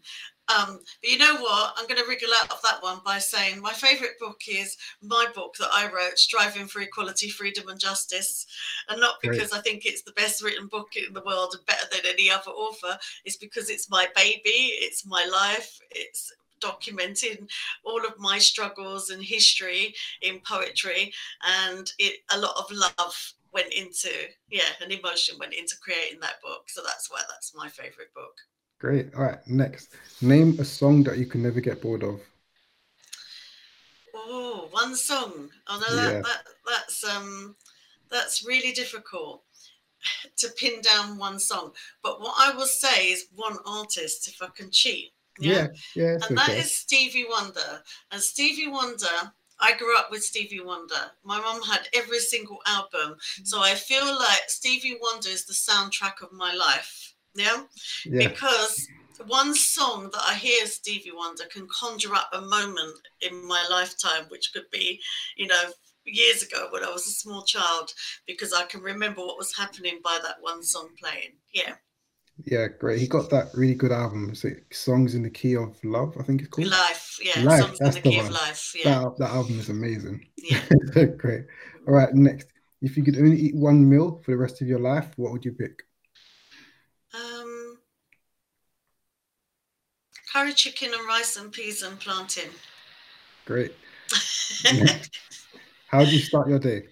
[0.49, 1.73] Um, but you know what?
[1.75, 5.25] I'm going to wriggle out of that one by saying my favourite book is my
[5.35, 8.45] book that I wrote, Striving for Equality, Freedom and Justice.
[8.89, 9.59] And not because Great.
[9.59, 12.51] I think it's the best written book in the world and better than any other
[12.51, 16.31] author, it's because it's my baby, it's my life, it's
[16.63, 17.47] documenting
[17.83, 21.13] all of my struggles and history in poetry
[21.45, 24.09] and it, a lot of love went into
[24.49, 28.35] yeah an emotion went into creating that book so that's why that's my favorite book.
[28.79, 29.13] Great.
[29.15, 29.95] All right next.
[30.21, 32.21] Name a song that you can never get bored of.
[34.13, 35.49] Oh one song.
[35.67, 36.21] Oh no that, yeah.
[36.21, 37.55] that that's um
[38.09, 39.43] that's really difficult
[40.37, 41.71] to pin down one song
[42.03, 45.67] but what i will say is one artist if i can cheat yeah?
[45.95, 46.35] Yeah, yeah and okay.
[46.35, 51.11] that is stevie wonder and stevie wonder I grew up with Stevie Wonder.
[51.23, 53.17] My mom had every single album.
[53.43, 57.15] So I feel like Stevie Wonder is the soundtrack of my life.
[57.35, 57.63] Yeah.
[58.05, 58.27] yeah.
[58.29, 58.87] Because
[59.25, 64.25] one song that I hear Stevie Wonder can conjure up a moment in my lifetime,
[64.29, 64.99] which could be,
[65.35, 65.63] you know,
[66.05, 67.91] years ago when I was a small child,
[68.25, 71.33] because I can remember what was happening by that one song playing.
[71.53, 71.75] Yeah.
[72.45, 72.99] Yeah, great.
[72.99, 74.29] He got that really good album.
[74.29, 76.15] Is it Songs in the Key of Love?
[76.19, 76.67] I think it's called.
[76.67, 77.41] Life, yeah.
[77.41, 78.25] Life, Songs that's in the, the Key one.
[78.27, 78.73] of Life.
[78.75, 78.99] Yeah.
[78.99, 80.25] That, that album is amazing.
[80.37, 80.61] Yeah.
[81.17, 81.45] great.
[81.87, 82.47] All right, next.
[82.81, 85.43] If you could only eat one meal for the rest of your life, what would
[85.43, 85.83] you pick?
[87.13, 87.79] Um,
[90.31, 92.49] curry chicken and rice and peas and plantain.
[93.45, 93.73] Great.
[95.87, 96.83] How do you start your day?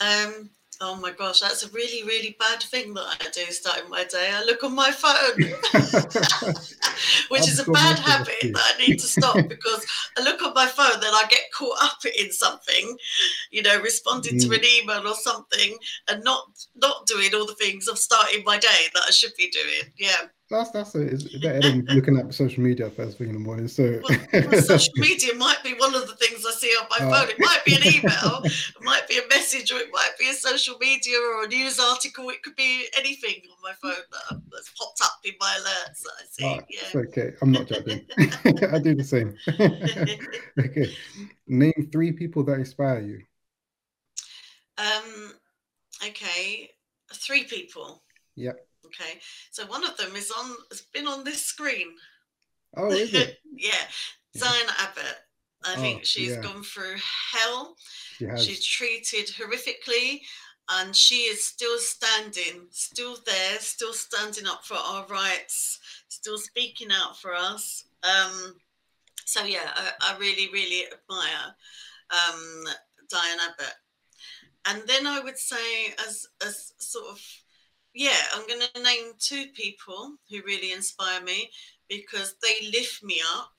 [0.00, 0.50] Um,
[0.84, 4.32] Oh my gosh, that's a really, really bad thing that I do starting my day.
[4.34, 5.36] I look on my phone,
[7.28, 9.86] which is a bad habit that I need to stop because
[10.18, 12.96] I look on my phone, then I get caught up in something,
[13.52, 14.48] you know, responding mm.
[14.48, 15.78] to an email or something,
[16.08, 19.50] and not not doing all the things of starting my day that I should be
[19.50, 19.92] doing.
[19.96, 21.12] Yeah that's that's it.
[21.12, 23.66] It's better than looking at social media first thing in the morning.
[23.68, 26.98] So well, well, social media might be one of the things I see on my
[27.00, 27.10] oh.
[27.10, 27.30] phone.
[27.30, 30.34] It might be an email, it might be a message, or it might be a
[30.34, 32.28] social media or a news article.
[32.30, 36.12] It could be anything on my phone that, that's popped up in my alerts that
[36.20, 36.44] I see.
[36.44, 37.00] Oh, yeah.
[37.08, 37.32] okay.
[37.40, 38.04] I'm not judging.
[38.72, 39.34] I do the same.
[40.64, 40.94] okay.
[41.46, 43.22] Name three people that inspire you.
[44.78, 45.32] Um.
[46.06, 46.70] Okay.
[47.14, 48.02] Three people.
[48.36, 48.66] Yep.
[48.94, 49.18] Okay,
[49.50, 51.88] so one of them is on has been on this screen.
[52.76, 53.38] Oh, is it?
[53.56, 53.72] yeah,
[54.36, 55.18] Diane Abbott.
[55.64, 56.40] I oh, think she's yeah.
[56.40, 56.96] gone through
[57.32, 57.76] hell.
[58.18, 60.20] She she's treated horrifically,
[60.70, 65.78] and she is still standing, still there, still standing up for our rights,
[66.08, 67.84] still speaking out for us.
[68.02, 68.56] Um,
[69.24, 71.54] so yeah, I, I really, really admire
[72.10, 72.64] um,
[73.08, 73.74] Diane Abbott.
[74.64, 77.20] And then I would say, as as sort of
[77.94, 81.50] yeah, I'm going to name two people who really inspire me
[81.88, 83.52] because they lift me up.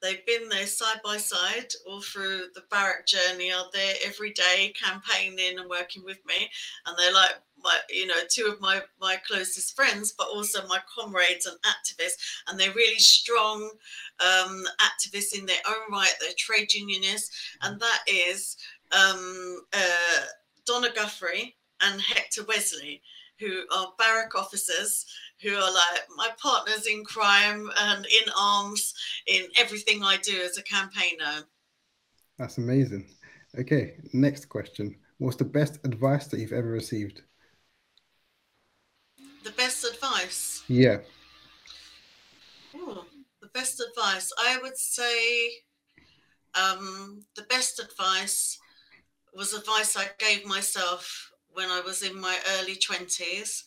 [0.00, 3.52] They've been there side by side all through the BARAC journey.
[3.52, 6.50] Are there every day campaigning and working with me,
[6.86, 10.80] and they're like my, you know, two of my my closest friends, but also my
[10.92, 12.42] comrades and activists.
[12.48, 13.70] And they're really strong
[14.18, 16.12] um, activists in their own right.
[16.20, 18.56] They're trade unionists, and that is
[18.90, 20.24] um, uh,
[20.66, 23.02] Donna Guthrie and Hector Wesley
[23.42, 25.04] who are BARAC officers
[25.42, 28.94] who are like my partners in crime and in arms
[29.26, 31.44] in everything I do as a campaigner.
[32.38, 33.08] That's amazing.
[33.58, 34.96] Okay, next question.
[35.18, 37.22] What's the best advice that you've ever received?
[39.44, 40.62] The best advice?
[40.68, 40.98] Yeah.
[42.74, 43.04] Oh,
[43.40, 44.32] the best advice.
[44.38, 45.50] I would say
[46.54, 48.58] um, the best advice
[49.34, 53.62] was advice I gave myself when I was in my early 20s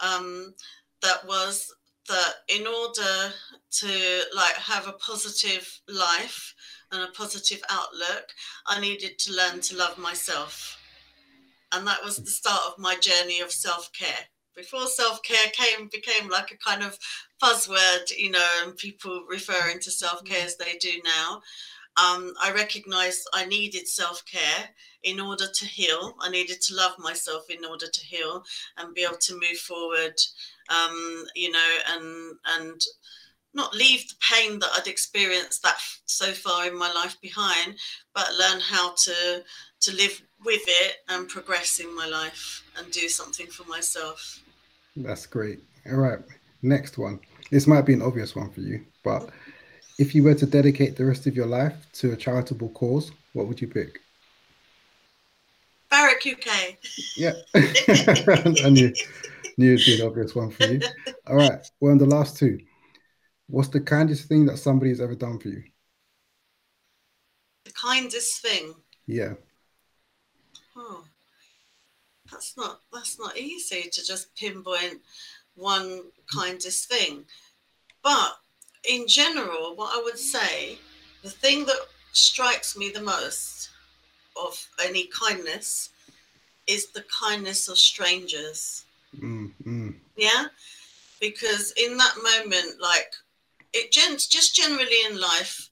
[0.00, 0.54] um,
[1.02, 1.72] that was
[2.08, 3.32] that in order
[3.70, 6.54] to like have a positive life
[6.92, 8.26] and a positive outlook
[8.66, 10.78] i needed to learn to love myself.
[11.72, 14.28] And that was the start of my journey of self-care.
[14.54, 16.96] Before self-care came became like a kind of
[17.42, 21.42] buzzword you know and people referring to self-care as they do now
[21.96, 24.68] um, I recognized I needed self care
[25.04, 26.14] in order to heal.
[26.20, 28.44] I needed to love myself in order to heal
[28.76, 30.14] and be able to move forward,
[30.70, 32.80] um, you know, and and
[33.54, 35.76] not leave the pain that I'd experienced that
[36.06, 37.76] so far in my life behind,
[38.12, 39.44] but learn how to
[39.82, 44.42] to live with it and progress in my life and do something for myself.
[44.96, 45.60] That's great.
[45.86, 46.18] All right,
[46.62, 47.20] next one.
[47.50, 49.30] This might be an obvious one for you, but
[49.98, 53.46] if you were to dedicate the rest of your life to a charitable cause, what
[53.46, 54.00] would you pick?
[55.90, 56.76] BARAC UK.
[57.16, 57.32] Yeah.
[58.64, 58.92] I knew,
[59.56, 60.80] knew it'd be an obvious one for you.
[61.28, 61.60] All right.
[61.80, 62.58] Well, on the last two.
[63.46, 65.62] What's the kindest thing that somebody has ever done for you?
[67.64, 68.74] The kindest thing?
[69.06, 69.34] Yeah.
[70.76, 71.04] Oh.
[72.30, 75.00] That's not that's not easy to just pinpoint
[75.54, 76.04] one
[76.34, 77.24] kindest thing.
[78.02, 78.36] But
[78.88, 80.78] in general, what I would say,
[81.22, 81.78] the thing that
[82.12, 83.70] strikes me the most
[84.36, 85.90] of any kindness
[86.66, 88.84] is the kindness of strangers.
[89.16, 89.90] Mm-hmm.
[90.16, 90.46] Yeah,
[91.20, 93.12] because in that moment, like
[93.72, 95.70] it, just generally in life,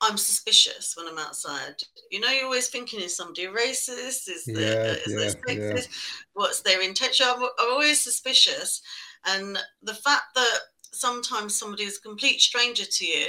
[0.00, 1.82] I'm suspicious when I'm outside.
[2.10, 4.28] You know, you're always thinking, is somebody racist?
[4.28, 5.88] Is yeah, there, is yeah, there sexist?
[5.88, 5.94] Yeah.
[6.34, 7.26] What's their intention?
[7.28, 8.82] I'm, I'm always suspicious.
[9.24, 10.58] And the fact that
[10.96, 13.26] sometimes somebody is a complete stranger to you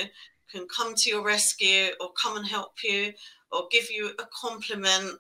[0.51, 3.11] can come to your rescue or come and help you
[3.51, 5.19] or give you a compliment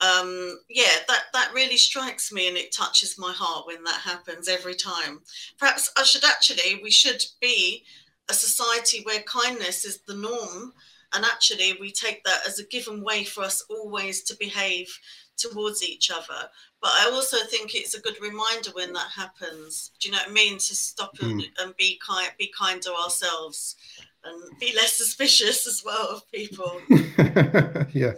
[0.00, 4.48] um, yeah, that that really strikes me and it touches my heart when that happens
[4.48, 5.20] every time.
[5.58, 7.84] Perhaps I should actually, we should be
[8.30, 10.72] a society where kindness is the norm,
[11.12, 14.88] and actually we take that as a given way for us always to behave
[15.36, 16.48] towards each other.
[16.80, 19.90] But I also think it's a good reminder when that happens.
[20.00, 20.54] Do you know what I mean?
[20.54, 21.30] To stop mm.
[21.30, 23.76] and, and be kind, be kind to ourselves,
[24.24, 26.80] and be less suspicious as well of people.
[27.92, 28.12] yeah.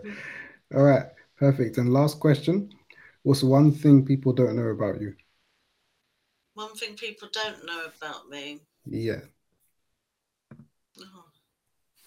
[0.75, 1.07] All right.
[1.37, 1.79] Perfect.
[1.79, 2.73] And last question
[3.25, 5.15] What's one thing people don't know about you?
[6.55, 8.61] One thing people don't know about me?
[8.85, 9.21] Yeah.
[10.99, 11.25] Oh,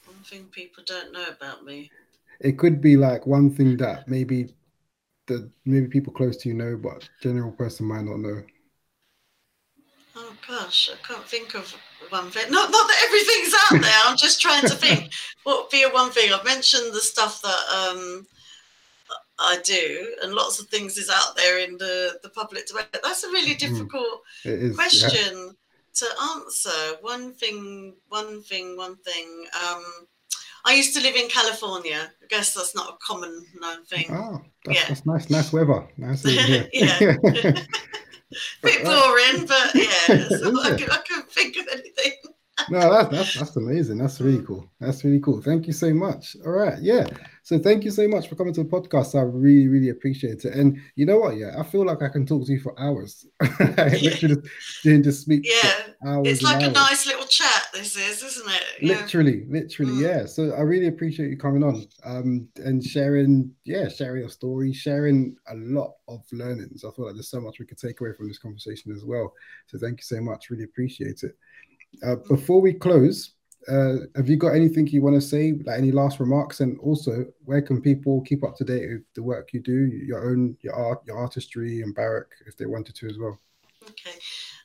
[0.06, 1.90] one thing people don't know about me.
[2.42, 4.54] It could be like one thing that maybe
[5.28, 8.44] that maybe people close to you know, but general person might not know.
[10.18, 11.76] Oh gosh, I can't think of
[12.10, 12.50] one thing.
[12.50, 14.02] Not not that everything's out there.
[14.06, 15.12] I'm just trying to think
[15.44, 16.32] what would be a one thing.
[16.32, 18.26] I've mentioned the stuff that um
[19.38, 22.86] I do, and lots of things is out there in the the public domain.
[23.04, 23.74] That's a really mm-hmm.
[23.74, 25.52] difficult mm, question yeah.
[25.96, 26.98] to answer.
[27.02, 29.46] One thing, one thing, one thing.
[29.68, 29.84] Um,
[30.66, 32.12] I used to live in California.
[32.22, 34.08] I guess that's not a common known thing.
[34.10, 34.88] Oh, that's, yeah.
[34.88, 35.88] that's nice, nice weather.
[35.98, 36.26] Nice
[36.74, 37.16] yeah.
[38.64, 42.14] Bit uh, boring, but yeah, so I, can, I can't think of anything
[42.70, 43.98] no, that's, that's that's amazing.
[43.98, 44.70] That's really cool.
[44.80, 45.42] That's really cool.
[45.42, 46.36] Thank you so much.
[46.46, 47.06] All right, yeah.
[47.44, 49.18] So thank you so much for coming to the podcast.
[49.18, 50.54] I really, really appreciate it.
[50.54, 51.38] And you know what?
[51.38, 53.26] Yeah, I feel like I can talk to you for hours.
[53.60, 54.38] literally
[54.84, 55.46] just, just speak.
[55.46, 57.55] Yeah, it's like a nice little chat.
[57.76, 58.64] This is, isn't it?
[58.82, 58.96] Yeah.
[59.02, 60.02] Literally, literally, mm.
[60.02, 60.26] yeah.
[60.26, 65.36] So I really appreciate you coming on um, and sharing, yeah, sharing your story, sharing
[65.50, 66.86] a lot of learnings.
[66.86, 69.34] I feel like there's so much we could take away from this conversation as well.
[69.68, 70.50] So thank you so much.
[70.50, 71.36] Really appreciate it.
[72.02, 73.34] Uh, before we close,
[73.68, 77.26] uh, have you got anything you want to say, like any last remarks, and also
[77.44, 80.74] where can people keep up to date with the work you do, your own, your
[80.74, 83.40] art, your artistry, and BARAC, if they wanted to as well?
[83.90, 84.18] Okay.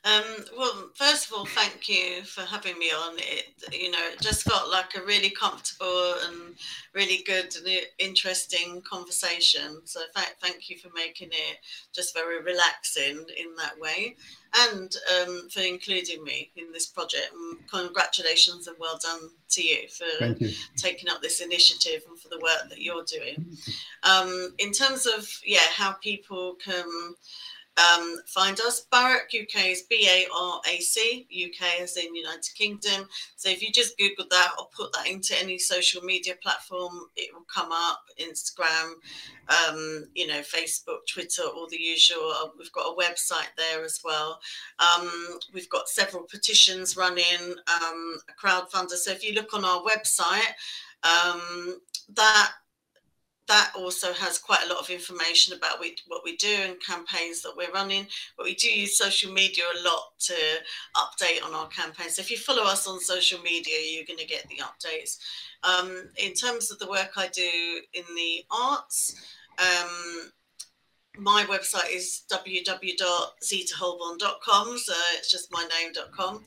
[0.02, 3.16] Um, well, first of all, thank you for having me on.
[3.18, 6.54] It, you know, it just felt like a really comfortable and
[6.94, 7.68] really good and
[7.98, 9.82] interesting conversation.
[9.84, 11.58] So th- thank you for making it
[11.94, 14.16] just very relaxing in that way,
[14.56, 14.90] and
[15.20, 17.32] um, for including me in this project.
[17.34, 20.50] And congratulations and well done to you for you.
[20.76, 23.54] taking up this initiative and for the work that you're doing.
[24.02, 26.86] Um, in terms of yeah, how people can
[27.80, 28.86] um, find us.
[28.92, 33.08] BARAC UK is B A R A C, UK as in United Kingdom.
[33.36, 37.32] So if you just Google that or put that into any social media platform, it
[37.32, 38.92] will come up Instagram,
[39.48, 42.32] um, you know, Facebook, Twitter, all the usual.
[42.36, 44.40] Uh, we've got a website there as well.
[44.78, 48.90] Um, we've got several petitions running, um, a crowdfunder.
[48.90, 50.54] So if you look on our website,
[51.02, 51.80] um,
[52.14, 52.52] that
[53.50, 57.42] that also has quite a lot of information about we, what we do and campaigns
[57.42, 58.06] that we're running.
[58.36, 60.34] But we do use social media a lot to
[60.96, 62.14] update on our campaigns.
[62.14, 65.18] So if you follow us on social media, you're going to get the updates.
[65.64, 69.16] Um, in terms of the work I do in the arts,
[69.58, 70.30] um,
[71.18, 76.44] my website is www.zitaholbourne.com so it's just my name.com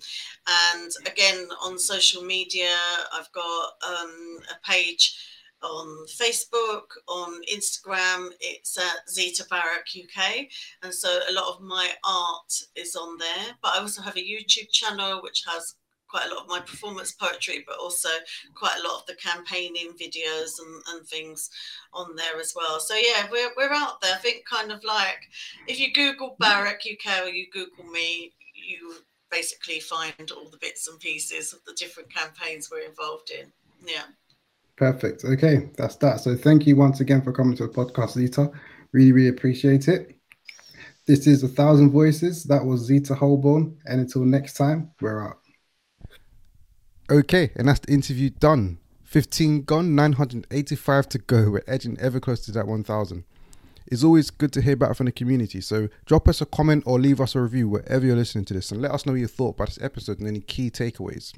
[0.71, 2.73] and again on social media
[3.11, 5.32] i've got um, a page
[5.63, 10.47] on Facebook, on Instagram, it's at Zita BARAC UK.
[10.83, 13.55] And so a lot of my art is on there.
[13.61, 15.75] But I also have a YouTube channel which has
[16.13, 18.09] quite a lot of my performance poetry, but also
[18.53, 21.49] quite a lot of the campaigning videos and, and things
[21.91, 22.79] on there as well.
[22.79, 24.13] So yeah, we're, we're out there.
[24.13, 25.27] I think kind of like
[25.67, 28.95] if you Google BARAC UK or you Google me, you
[29.31, 33.51] basically find all the bits and pieces of the different campaigns we're involved in.
[33.83, 34.03] Yeah.
[34.75, 35.23] Perfect.
[35.23, 36.19] Okay, that's that.
[36.19, 38.51] So thank you once again for coming to the podcast, Zita.
[38.91, 40.17] Really, really appreciate it.
[41.05, 42.43] This is a thousand voices.
[42.45, 43.77] That was Zita Holbourne.
[43.85, 45.39] And until next time, we're out.
[47.11, 48.79] Okay, and that's the interview done.
[49.03, 51.51] 15 gone, 985 to go.
[51.51, 53.23] We're edging ever close to that 1000.
[53.85, 55.61] It's always good to hear back from the community.
[55.61, 58.71] So drop us a comment or leave us a review wherever you're listening to this
[58.71, 61.33] and let us know your thought about this episode and any key takeaways.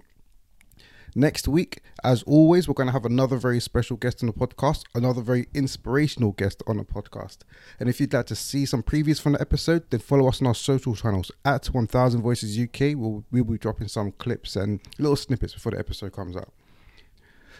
[1.17, 4.83] Next week, as always, we're going to have another very special guest on the podcast,
[4.93, 7.37] another very inspirational guest on the podcast.
[7.79, 10.47] And if you'd like to see some previews from the episode, then follow us on
[10.47, 12.97] our social channels at 1000 Voices UK.
[12.97, 16.51] We'll, we'll be dropping some clips and little snippets before the episode comes out.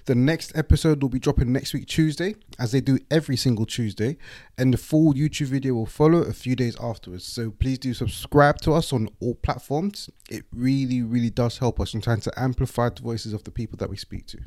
[0.06, 4.18] The next episode will be dropping next week, Tuesday, as they do every single Tuesday.
[4.56, 7.26] And the full YouTube video will follow a few days afterwards.
[7.26, 10.11] So please do subscribe to us on all platforms.
[10.30, 13.77] It really, really does help us in trying to amplify the voices of the people
[13.77, 14.38] that we speak to.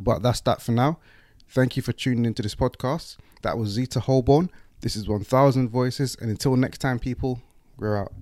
[0.00, 1.00] But that's that for now.
[1.48, 3.16] Thank you for tuning into this podcast.
[3.42, 4.48] That was Zita Holbourne.
[4.80, 6.16] This is 1000 Voices.
[6.20, 7.42] And until next time, people,
[7.78, 8.12] we're out.